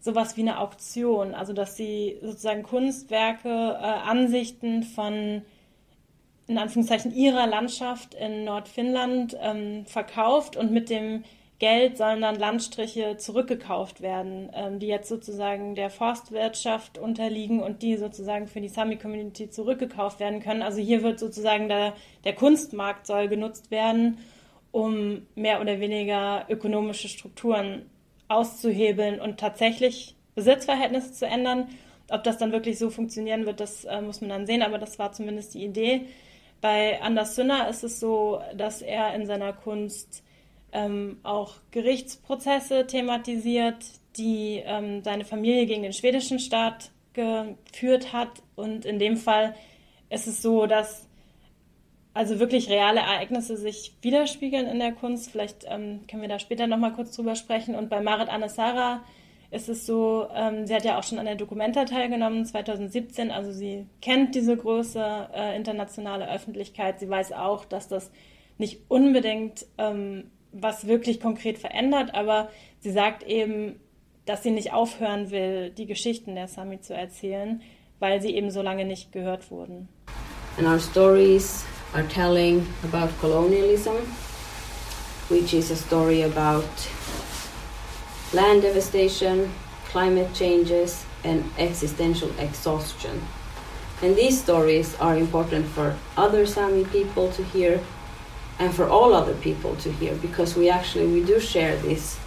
[0.00, 5.42] sowas wie eine Auktion, also dass sie sozusagen Kunstwerke, äh, Ansichten von
[6.48, 11.22] in Anführungszeichen ihrer Landschaft in Nordfinnland ähm, verkauft und mit dem
[11.62, 17.96] Geld sollen dann Landstriche zurückgekauft werden, ähm, die jetzt sozusagen der Forstwirtschaft unterliegen und die
[17.96, 20.62] sozusagen für die Sami-Community zurückgekauft werden können.
[20.62, 21.94] Also hier wird sozusagen der,
[22.24, 24.18] der Kunstmarkt soll genutzt werden,
[24.72, 27.88] um mehr oder weniger ökonomische Strukturen
[28.26, 31.68] auszuhebeln und tatsächlich Besitzverhältnisse zu ändern.
[32.10, 34.98] Ob das dann wirklich so funktionieren wird, das äh, muss man dann sehen, aber das
[34.98, 36.06] war zumindest die Idee.
[36.60, 40.24] Bei Anders Sünner ist es so, dass er in seiner Kunst
[40.72, 43.84] ähm, auch Gerichtsprozesse thematisiert,
[44.16, 48.42] die ähm, seine Familie gegen den schwedischen Staat geführt hat.
[48.56, 49.54] Und in dem Fall
[50.10, 51.06] ist es so, dass
[52.14, 55.30] also wirklich reale Ereignisse sich widerspiegeln in der Kunst.
[55.30, 57.74] Vielleicht ähm, können wir da später nochmal kurz drüber sprechen.
[57.74, 59.02] Und bei Marit Anasara
[59.50, 63.52] ist es so, ähm, sie hat ja auch schon an der Documenta teilgenommen 2017, also
[63.52, 67.00] sie kennt diese große äh, internationale Öffentlichkeit.
[67.00, 68.10] Sie weiß auch, dass das
[68.56, 73.80] nicht unbedingt ähm, was wirklich konkret verändert, aber sie sagt eben,
[74.24, 77.60] dass sie nicht aufhören will, die Geschichten der Sami zu erzählen,
[77.98, 79.88] weil sie eben so lange nicht gehört wurden.
[80.58, 83.94] And our stories are telling about colonialism,
[85.28, 86.64] which is a story about
[88.32, 89.50] land devastation,
[89.90, 93.20] climate changes, and existential exhaustion.
[94.02, 97.80] And these stories are important for other Sami people to hear
[98.58, 102.18] and for all other people to hear because we actually we do share this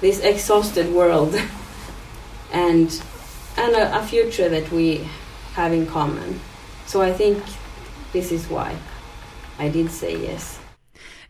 [0.00, 1.34] this exhausted world
[2.52, 3.02] and
[3.56, 5.08] and a, a future that we
[5.54, 6.40] have in common.
[6.86, 7.42] So I think
[8.12, 8.76] this is why
[9.58, 10.58] I did say yes.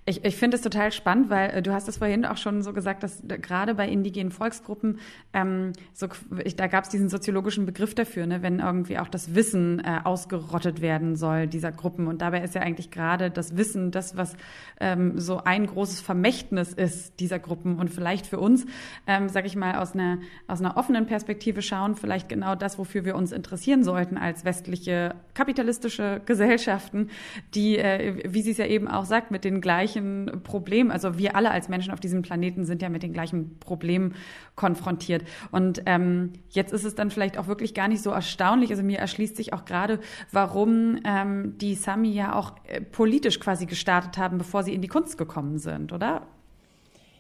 [0.09, 2.73] Ich, ich finde es total spannend, weil äh, du hast es vorhin auch schon so
[2.73, 5.01] gesagt, dass gerade bei indigenen Volksgruppen,
[5.33, 6.07] ähm, so,
[6.45, 9.99] ich, da gab es diesen soziologischen Begriff dafür, ne, wenn irgendwie auch das Wissen äh,
[10.05, 12.07] ausgerottet werden soll dieser Gruppen.
[12.07, 14.37] Und dabei ist ja eigentlich gerade das Wissen das, was
[14.79, 17.81] ähm, so ein großes Vermächtnis ist dieser Gruppen.
[17.81, 18.65] Und vielleicht für uns,
[19.09, 23.05] ähm, sage ich mal, aus einer, aus einer offenen Perspektive schauen, vielleicht genau das, wofür
[23.05, 27.11] wir uns interessieren sollten als westliche kapitalistische Gesellschaften,
[27.57, 31.19] die, äh, wie sie es ja eben auch sagt, mit den gleichen gleichen Problem, also
[31.19, 34.15] wir alle als Menschen auf diesem Planeten sind ja mit den gleichen Problemen
[34.55, 35.25] konfrontiert.
[35.51, 38.99] Und ähm, jetzt ist es dann vielleicht auch wirklich gar nicht so erstaunlich, also mir
[38.99, 40.01] erschließt sich auch gerade,
[40.33, 44.89] warum ähm, die Sami ja auch äh, politisch quasi gestartet haben, bevor sie in die
[44.89, 46.27] Kunst gekommen sind, oder?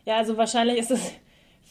[0.04, 1.12] Ja, also wahrscheinlich ist es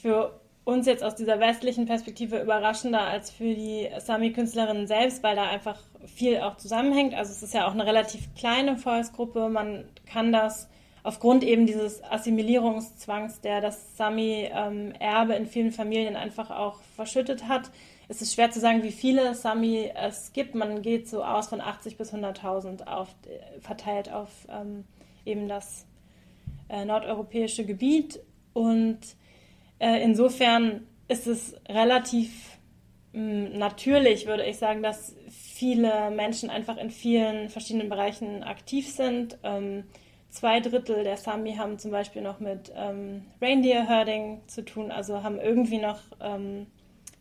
[0.01, 5.43] für uns jetzt aus dieser westlichen Perspektive überraschender als für die Sami-Künstlerinnen selbst, weil da
[5.43, 7.13] einfach viel auch zusammenhängt.
[7.13, 9.47] Also es ist ja auch eine relativ kleine Volksgruppe.
[9.49, 10.67] Man kann das
[11.05, 17.69] aufgrund eben dieses Assimilierungszwangs, der das Sami-Erbe ähm, in vielen Familien einfach auch verschüttet hat,
[18.07, 20.55] ist es schwer zu sagen, wie viele Sami es gibt.
[20.55, 23.09] Man geht so aus von 80 bis 100.000 auf,
[23.61, 24.83] verteilt auf ähm,
[25.25, 25.85] eben das
[26.69, 28.19] äh, nordeuropäische Gebiet.
[28.53, 28.99] Und
[29.77, 32.57] äh, insofern ist es relativ
[33.13, 38.89] mh, hm, natürlich, würde ich sagen, dass viele Menschen einfach in vielen verschiedenen Bereichen aktiv
[38.89, 39.37] sind.
[39.43, 39.83] Ähm,
[40.36, 45.24] zwei Drittel der Sami haben zum Beispiel noch mit ähm, Reindeer Herding zu tun, also
[45.24, 46.67] haben irgendwie noch ähm,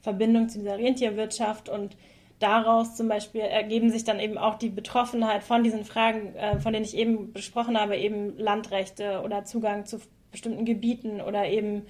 [0.03, 1.97] Verbindung zu dieser Rentierwirtschaft und
[2.41, 6.73] daraus zum Beispiel ergeben sich dann eben auch die Betroffenheit von diesen Fragen, äh, von
[6.73, 10.01] denen ich eben besprochen habe, eben Landrechte oder Zugang zu
[10.33, 11.87] bestimmten Gebieten oder eben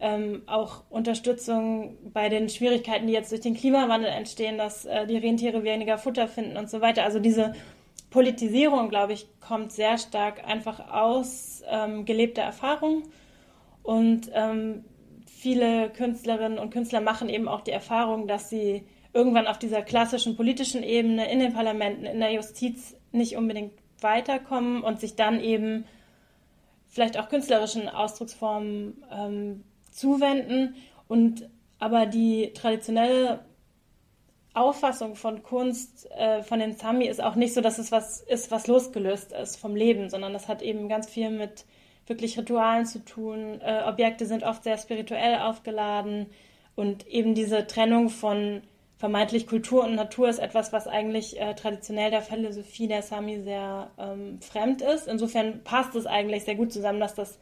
[0.00, 5.18] ähm, auch Unterstützung bei den Schwierigkeiten, die jetzt durch den Klimawandel entstehen, dass äh, die
[5.18, 7.04] Rentiere weniger Futter finden und so weiter.
[7.04, 7.52] Also diese
[8.14, 13.02] Politisierung, glaube ich, kommt sehr stark einfach aus ähm, gelebter Erfahrung.
[13.82, 14.84] Und ähm,
[15.26, 20.36] viele Künstlerinnen und Künstler machen eben auch die Erfahrung, dass sie irgendwann auf dieser klassischen
[20.36, 25.84] politischen Ebene in den Parlamenten, in der Justiz nicht unbedingt weiterkommen und sich dann eben
[26.86, 30.76] vielleicht auch künstlerischen Ausdrucksformen ähm, zuwenden
[31.08, 31.50] und
[31.80, 33.40] aber die traditionelle
[34.54, 38.50] Auffassung von Kunst äh, von den Sami ist auch nicht so, dass es was ist,
[38.52, 41.64] was losgelöst ist vom Leben, sondern das hat eben ganz viel mit
[42.06, 43.60] wirklich Ritualen zu tun.
[43.60, 46.26] Äh, Objekte sind oft sehr spirituell aufgeladen
[46.76, 48.62] und eben diese Trennung von
[48.96, 53.90] vermeintlich Kultur und Natur ist etwas, was eigentlich äh, traditionell der Philosophie der Sami sehr
[53.98, 55.08] ähm, fremd ist.
[55.08, 57.38] Insofern passt es eigentlich sehr gut zusammen, dass das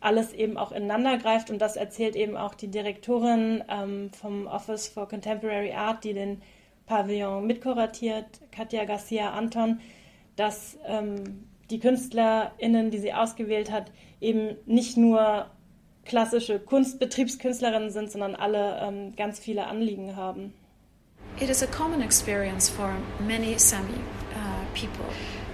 [0.00, 4.88] alles eben auch ineinander greift und das erzählt eben auch die Direktorin ähm, vom Office
[4.88, 6.42] for Contemporary Art, die den
[6.86, 9.80] Pavillon mitkuratiert, Katja Garcia Anton,
[10.36, 15.50] dass ähm, die KünstlerInnen, die sie ausgewählt hat, eben nicht nur
[16.04, 20.54] klassische Kunstbetriebskünstlerinnen sind, sondern alle ähm, ganz viele Anliegen haben.
[21.40, 22.92] It is a common experience for
[23.26, 25.04] many Sami uh, people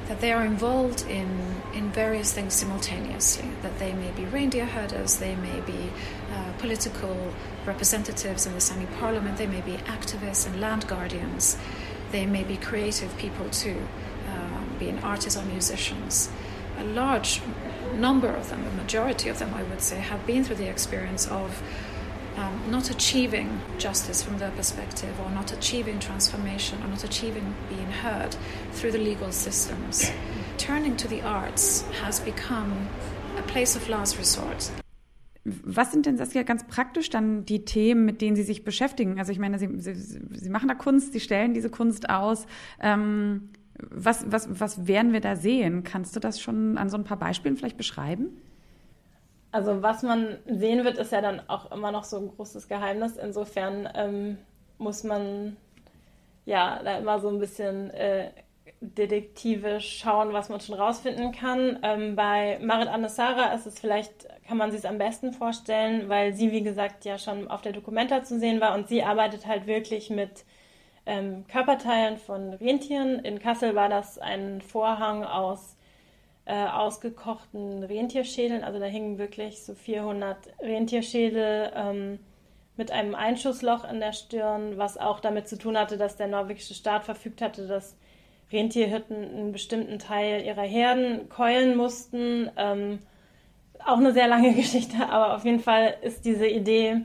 [0.09, 5.17] that they are involved in, in various things simultaneously, that they may be reindeer herders,
[5.17, 5.91] they may be
[6.33, 7.33] uh, political
[7.67, 11.57] representatives in the Sami parliament, they may be activists and land guardians,
[12.11, 13.87] they may be creative people too,
[14.29, 16.31] uh, being artists or musicians.
[16.79, 17.41] A large
[17.95, 21.29] number of them, a majority of them, I would say, have been through the experience
[21.29, 21.63] of
[22.43, 27.91] um, not achieving justice from their perspective, or not achieving transformation, or not achieving being
[27.91, 28.37] heard
[28.73, 30.11] through the legal systems.
[30.59, 32.73] Turning to the arts has become
[33.39, 34.71] a place of last resort.
[35.45, 39.19] Was sind denn Saskia ganz praktisch dann die Themen, mit denen Sie sich beschäftigen?
[39.19, 42.47] Also ich meine, Sie, Sie, Sie machen da Kunst, Sie stellen diese Kunst aus.
[42.81, 43.49] Ähm,
[43.91, 45.83] was, was, was werden wir da sehen?
[45.83, 48.29] Kannst du das schon an so ein paar Beispielen vielleicht beschreiben?
[49.53, 53.19] Also was man sehen wird, ist ja dann auch immer noch so ein großes Geheimnis.
[53.19, 54.39] Insofern ähm,
[54.79, 55.59] muss man
[56.47, 58.31] ja da immer so ein bisschen äh,
[58.81, 61.79] detektivisch schauen, was man schon rausfinden kann.
[61.83, 66.33] Ähm, bei Marit Anessara ist es vielleicht, kann man sich es am besten vorstellen, weil
[66.33, 69.67] sie, wie gesagt, ja schon auf der Dokumenta zu sehen war und sie arbeitet halt
[69.67, 70.45] wirklich mit
[71.05, 73.19] ähm, Körperteilen von Rentieren.
[73.21, 75.77] In Kassel war das ein Vorhang aus
[76.45, 78.65] äh, ausgekochten Rentierschädeln.
[78.65, 82.19] Also da hingen wirklich so 400 Rentierschädel ähm,
[82.77, 86.75] mit einem Einschussloch in der Stirn, was auch damit zu tun hatte, dass der norwegische
[86.75, 87.97] Staat verfügt hatte, dass
[88.51, 92.51] Rentierhirten einen bestimmten Teil ihrer Herden keulen mussten.
[92.57, 92.99] Ähm,
[93.85, 97.03] auch eine sehr lange Geschichte, aber auf jeden Fall ist diese Idee,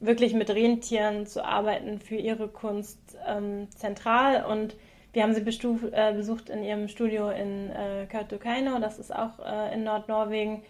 [0.00, 4.74] wirklich mit Rentieren zu arbeiten für ihre Kunst ähm, zentral und
[5.12, 9.74] wir haben sie äh, besucht in ihrem Studio in äh, Kautokeino, das ist auch äh,
[9.74, 10.62] in Nordnorwegen.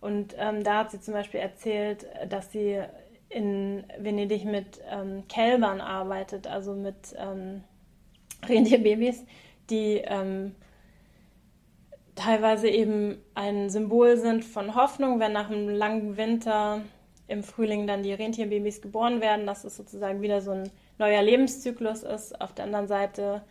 [0.00, 2.80] Und ähm, da hat sie zum Beispiel erzählt, dass sie
[3.28, 7.64] in Venedig mit ähm, Kälbern arbeitet, also mit ähm,
[8.48, 9.24] Rentierbabys,
[9.68, 10.54] die ähm,
[12.14, 16.82] teilweise eben ein Symbol sind von Hoffnung, wenn nach einem langen Winter
[17.26, 22.02] im Frühling dann die Rentierbabys geboren werden, dass es sozusagen wieder so ein neuer Lebenszyklus
[22.02, 22.40] ist.
[22.40, 23.42] Auf der anderen Seite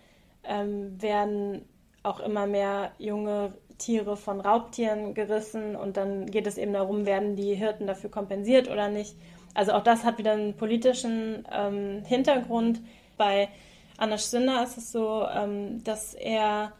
[0.48, 1.66] ähm, werden
[2.04, 7.36] auch immer mehr junge Tiere von Raubtieren gerissen und dann geht es eben darum, werden
[7.36, 9.16] die Hirten dafür kompensiert oder nicht.
[9.54, 12.82] Also auch das hat wieder einen politischen ähm, Hintergrund.
[13.18, 13.50] Bei
[13.98, 16.74] Anders Sünder ist es so, ähm, dass er,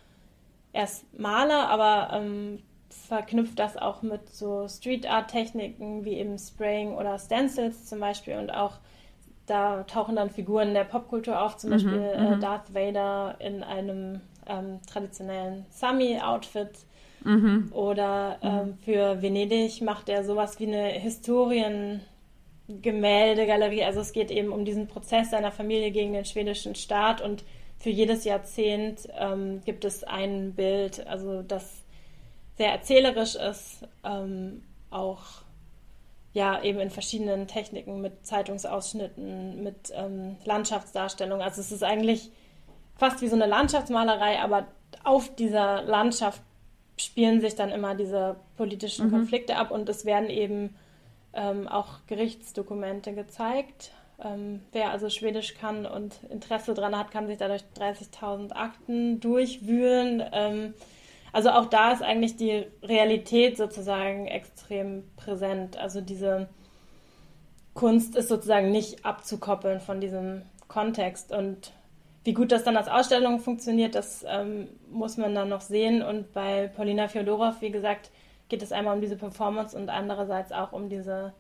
[0.74, 2.60] er ist Maler, aber ähm,
[2.90, 8.38] verknüpft das auch mit so Street Art Techniken wie eben Spraying oder Stencils zum Beispiel
[8.38, 8.74] und auch
[9.48, 12.40] da tauchen dann Figuren der Popkultur auf, zum mhm, Beispiel äh, mhm.
[12.40, 16.70] Darth Vader in einem ähm, traditionellen Sami-Outfit.
[17.24, 17.70] Mhm.
[17.72, 18.50] Oder mhm.
[18.50, 23.84] ähm, für Venedig macht er sowas wie eine Historiengemäldegalerie.
[23.84, 27.44] Also es geht eben um diesen Prozess seiner Familie gegen den schwedischen Staat und
[27.80, 31.84] für jedes Jahrzehnt ähm, gibt es ein Bild, also das
[32.58, 35.44] sehr erzählerisch ist, ähm, auch
[36.38, 41.42] ja eben in verschiedenen Techniken mit Zeitungsausschnitten, mit ähm, Landschaftsdarstellung.
[41.42, 42.30] Also es ist eigentlich
[42.96, 44.68] fast wie so eine Landschaftsmalerei, aber
[45.04, 46.42] auf dieser Landschaft
[46.96, 49.12] spielen sich dann immer diese politischen mhm.
[49.12, 50.76] Konflikte ab und es werden eben
[51.34, 53.92] ähm, auch Gerichtsdokumente gezeigt.
[54.24, 60.24] Ähm, wer also Schwedisch kann und Interesse daran hat, kann sich dadurch 30.000 Akten durchwühlen.
[60.32, 60.76] Ähm,
[61.38, 65.78] also auch da ist eigentlich die Realität sozusagen extrem präsent.
[65.78, 66.50] Also diese
[67.76, 71.32] Kunst ist sozusagen nicht abzukoppeln von diesem Kontext.
[71.32, 71.74] Und
[72.24, 76.02] wie gut das dann als Ausstellung funktioniert, das ähm, muss man dann noch sehen.
[76.02, 78.10] Und bei Paulina Fjodorow, wie gesagt,
[78.50, 81.34] geht es einmal um diese Performance und andererseits auch um diese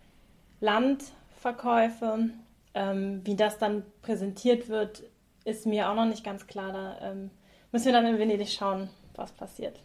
[0.60, 2.30] Landverkäufe.
[2.76, 5.02] Ähm, wie das dann präsentiert wird,
[5.44, 6.72] ist mir auch noch nicht ganz klar.
[6.72, 7.32] Da ähm,
[7.72, 9.80] müssen wir dann in Venedig schauen, was passiert.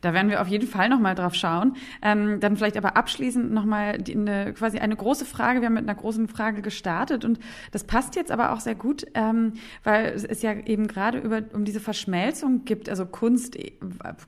[0.00, 1.76] Da werden wir auf jeden Fall nochmal drauf schauen.
[2.02, 5.60] Ähm, dann vielleicht aber abschließend nochmal eine, quasi eine große Frage.
[5.60, 7.38] Wir haben mit einer großen Frage gestartet und
[7.72, 11.64] das passt jetzt aber auch sehr gut, ähm, weil es ja eben gerade über, um
[11.64, 13.56] diese Verschmelzung gibt, also Kunst,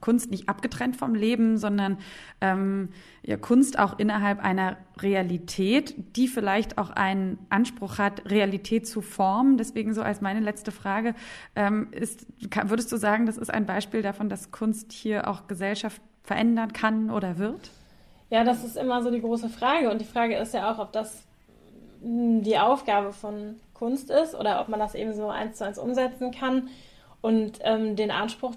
[0.01, 1.97] Kunst nicht abgetrennt vom Leben, sondern
[2.41, 2.89] ähm,
[3.23, 9.57] ja, Kunst auch innerhalb einer Realität, die vielleicht auch einen Anspruch hat, Realität zu formen.
[9.57, 11.15] Deswegen so als meine letzte Frage,
[11.55, 12.25] ähm, ist,
[12.65, 17.09] würdest du sagen, das ist ein Beispiel davon, dass Kunst hier auch Gesellschaft verändern kann
[17.09, 17.71] oder wird?
[18.29, 19.91] Ja, das ist immer so die große Frage.
[19.91, 21.23] Und die Frage ist ja auch, ob das
[22.01, 25.77] hm, die Aufgabe von Kunst ist oder ob man das eben so eins zu eins
[25.77, 26.69] umsetzen kann.
[27.21, 28.53] Und ähm, den Anspruch,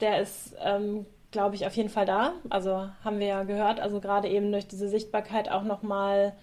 [0.00, 2.34] der ist ähm, glaube ich, auf jeden Fall da.
[2.48, 6.34] Also haben wir ja gehört, also gerade eben durch diese Sichtbarkeit auch nochmal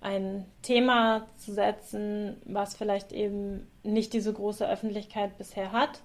[0.00, 6.02] ein Thema zu setzen, was vielleicht eben nicht diese große Öffentlichkeit bisher hat.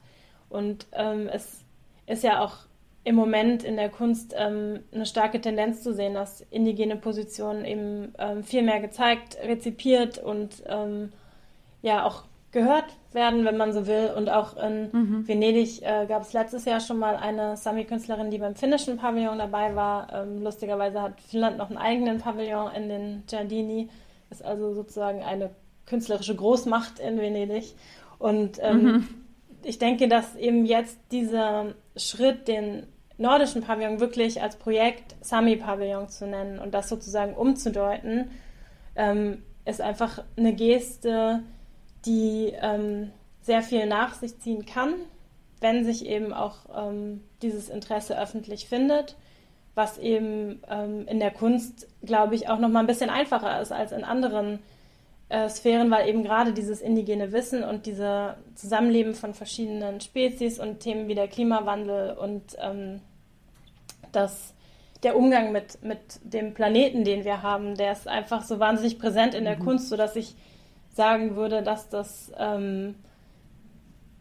[0.50, 1.64] Und ähm, es
[2.08, 2.56] ist ja auch
[3.04, 8.14] im Moment in der Kunst ähm, eine starke Tendenz zu sehen, dass indigene Positionen eben
[8.18, 11.12] ähm, viel mehr gezeigt, rezipiert und ähm,
[11.82, 14.12] ja auch gehört werden, wenn man so will.
[14.16, 15.28] Und auch in mhm.
[15.28, 19.76] Venedig äh, gab es letztes Jahr schon mal eine Sami-Künstlerin, die beim finnischen Pavillon dabei
[19.76, 20.12] war.
[20.14, 23.90] Ähm, lustigerweise hat Finnland noch einen eigenen Pavillon in den Giardini,
[24.30, 25.52] ist also sozusagen eine
[25.86, 27.76] künstlerische Großmacht in Venedig.
[28.20, 29.08] Und ähm, mhm.
[29.64, 32.84] ich denke, dass eben jetzt dieser Schritt, den
[33.18, 38.32] nordischen Pavillon wirklich als Projekt Sami-Pavillon zu nennen und das sozusagen umzudeuten,
[38.96, 41.44] ähm, ist einfach eine Geste,
[42.06, 44.94] die ähm, sehr viel nach sich ziehen kann,
[45.60, 49.16] wenn sich eben auch ähm, dieses Interesse öffentlich findet,
[49.76, 53.72] was eben ähm, in der Kunst, glaube ich, auch noch mal ein bisschen einfacher ist
[53.72, 54.60] als in anderen
[55.30, 60.82] äh, Sphären, weil eben gerade dieses indigene Wissen und dieses Zusammenleben von verschiedenen Spezies und
[60.82, 63.00] Themen wie der Klimawandel und ähm,
[64.12, 64.54] das,
[65.04, 69.34] der Umgang mit, mit dem Planeten, den wir haben, der ist einfach so wahnsinnig präsent
[69.34, 69.64] in der mhm.
[69.64, 70.36] Kunst, sodass ich
[70.94, 72.96] sagen würde, dass das ähm,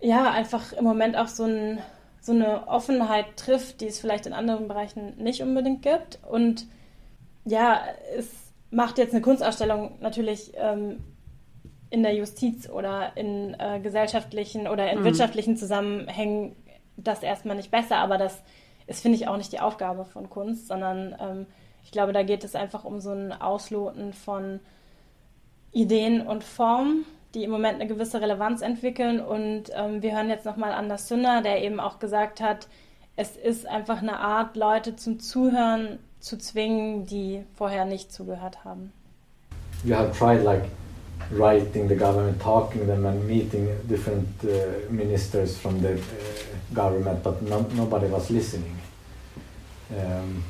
[0.00, 1.78] ja einfach im Moment auch so, ein,
[2.20, 6.18] so eine Offenheit trifft, die es vielleicht in anderen Bereichen nicht unbedingt gibt.
[6.28, 6.66] Und
[7.44, 7.80] ja,
[8.16, 8.28] es
[8.70, 11.00] macht jetzt eine Kunstausstellung natürlich ähm,
[11.90, 15.04] in der Justiz oder in äh, gesellschaftlichen oder in mhm.
[15.04, 16.54] wirtschaftlichen Zusammenhängen
[16.96, 18.42] das erstmal nicht besser, aber das
[18.86, 21.46] ist, finde ich, auch nicht die Aufgabe von Kunst, sondern ähm,
[21.82, 24.60] ich glaube, da geht es einfach um so ein Ausloten von
[25.72, 27.04] Ideen und Formen,
[27.34, 29.20] die im Moment eine gewisse Relevanz entwickeln.
[29.20, 32.68] Und ähm, wir hören jetzt nochmal an das Sünder, der eben auch gesagt hat,
[33.16, 38.92] es ist einfach eine Art, Leute zum Zuhören zu zwingen, die vorher nicht zugehört haben.
[39.84, 40.64] You have tried like
[41.30, 47.40] writing the government, talking them and meeting different uh, ministers from the uh, government, but
[47.42, 48.76] no, nobody was listening.
[49.90, 50.42] Um,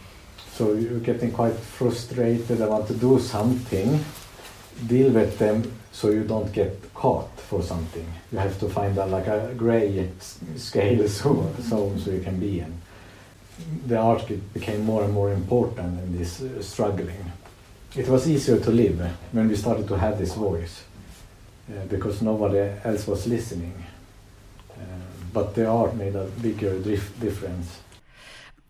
[0.53, 2.61] so you're getting quite frustrated.
[2.61, 4.05] I want to do something,
[4.87, 8.07] deal with them so you don't get caught for something.
[8.33, 10.09] You have to find a, like a gray
[10.57, 12.81] scale zone so, so you can be in.
[13.87, 17.33] The art became more and more important in this uh, struggling.
[17.97, 19.01] It was easier to live
[19.33, 20.85] when we started to have this voice
[21.69, 23.75] uh, because nobody else was listening.
[24.73, 24.83] Uh,
[25.33, 27.79] but the art made a bigger dif difference.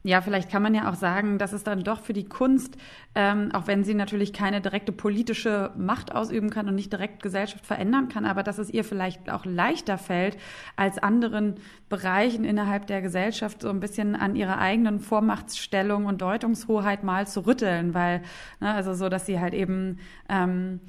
[0.03, 2.77] Ja, vielleicht kann man ja auch sagen, dass es dann doch für die Kunst,
[3.15, 7.67] ähm, auch wenn sie natürlich keine direkte politische Macht ausüben kann und nicht direkt Gesellschaft
[7.67, 10.39] verändern kann, aber dass es ihr vielleicht auch leichter fällt,
[10.77, 11.57] als anderen
[11.91, 17.47] Bereichen innerhalb der Gesellschaft so ein bisschen an ihrer eigenen Vormachtsstellung und Deutungshoheit mal zu
[17.47, 18.23] rütteln, weil,
[18.61, 19.99] ne, also so, dass sie halt eben
[20.31, 20.81] ähm,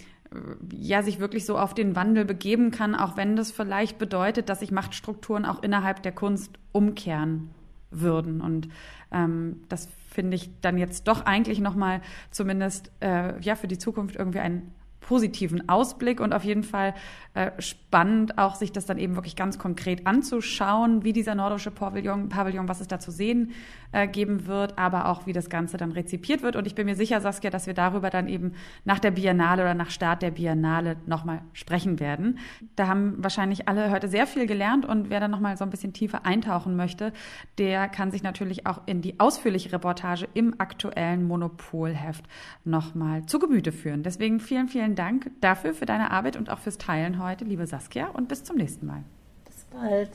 [0.72, 4.62] ja, sich wirklich so auf den Wandel begeben kann, auch wenn das vielleicht bedeutet, dass
[4.62, 7.50] sich Machtstrukturen auch innerhalb der Kunst umkehren
[7.92, 8.42] würden.
[8.42, 8.70] Und
[9.12, 12.02] ähm, das finde ich dann jetzt doch eigentlich nochmal
[12.32, 16.94] zumindest äh, ja für die Zukunft irgendwie ein positiven Ausblick und auf jeden Fall
[17.34, 22.30] äh, spannend, auch sich das dann eben wirklich ganz konkret anzuschauen, wie dieser nordische Pavillon,
[22.30, 23.52] Pavillon was es da zu sehen
[23.92, 26.56] äh, geben wird, aber auch wie das Ganze dann rezipiert wird.
[26.56, 28.54] Und ich bin mir sicher, Saskia, dass wir darüber dann eben
[28.86, 32.38] nach der Biennale oder nach Start der Biennale nochmal sprechen werden.
[32.76, 35.94] Da haben wahrscheinlich alle heute sehr viel gelernt und wer dann nochmal so ein bisschen
[35.94, 37.12] tiefer eintauchen möchte,
[37.58, 42.26] der kann sich natürlich auch in die ausführliche Reportage im aktuellen Monopolheft
[42.64, 44.04] nochmal zu Gemüte führen.
[44.04, 48.08] Deswegen vielen, vielen Dank dafür, für deine Arbeit und auch fürs Teilen heute, liebe Saskia,
[48.08, 49.04] und bis zum nächsten Mal.
[49.46, 50.12] Bis bald.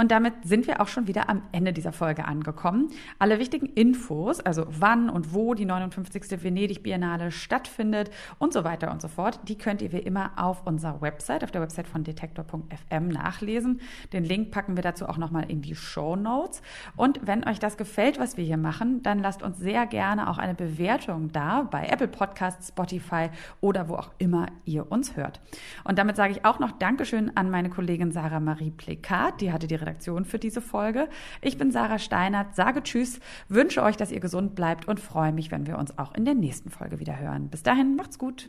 [0.00, 2.88] Und damit sind wir auch schon wieder am Ende dieser Folge angekommen.
[3.18, 6.42] Alle wichtigen Infos, also wann und wo die 59.
[6.42, 10.66] Venedig Biennale stattfindet und so weiter und so fort, die könnt ihr wie immer auf
[10.66, 13.82] unserer Website, auf der Website von detektor.fm nachlesen.
[14.14, 16.62] Den Link packen wir dazu auch nochmal in die Show Notes.
[16.96, 20.38] Und wenn euch das gefällt, was wir hier machen, dann lasst uns sehr gerne auch
[20.38, 23.28] eine Bewertung da bei Apple Podcasts, Spotify
[23.60, 25.42] oder wo auch immer ihr uns hört.
[25.84, 29.66] Und damit sage ich auch noch Dankeschön an meine Kollegin Sarah Marie Plekat, die hatte
[29.66, 31.08] die Redaktion für diese Folge.
[31.40, 33.18] Ich bin Sarah Steinert, sage Tschüss,
[33.48, 36.34] wünsche euch, dass ihr gesund bleibt und freue mich, wenn wir uns auch in der
[36.34, 37.48] nächsten Folge wieder hören.
[37.48, 38.48] Bis dahin, macht's gut.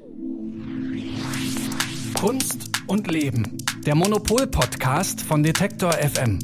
[2.20, 3.58] Kunst und Leben.
[3.86, 6.38] Der Monopol-Podcast von Detektor FM.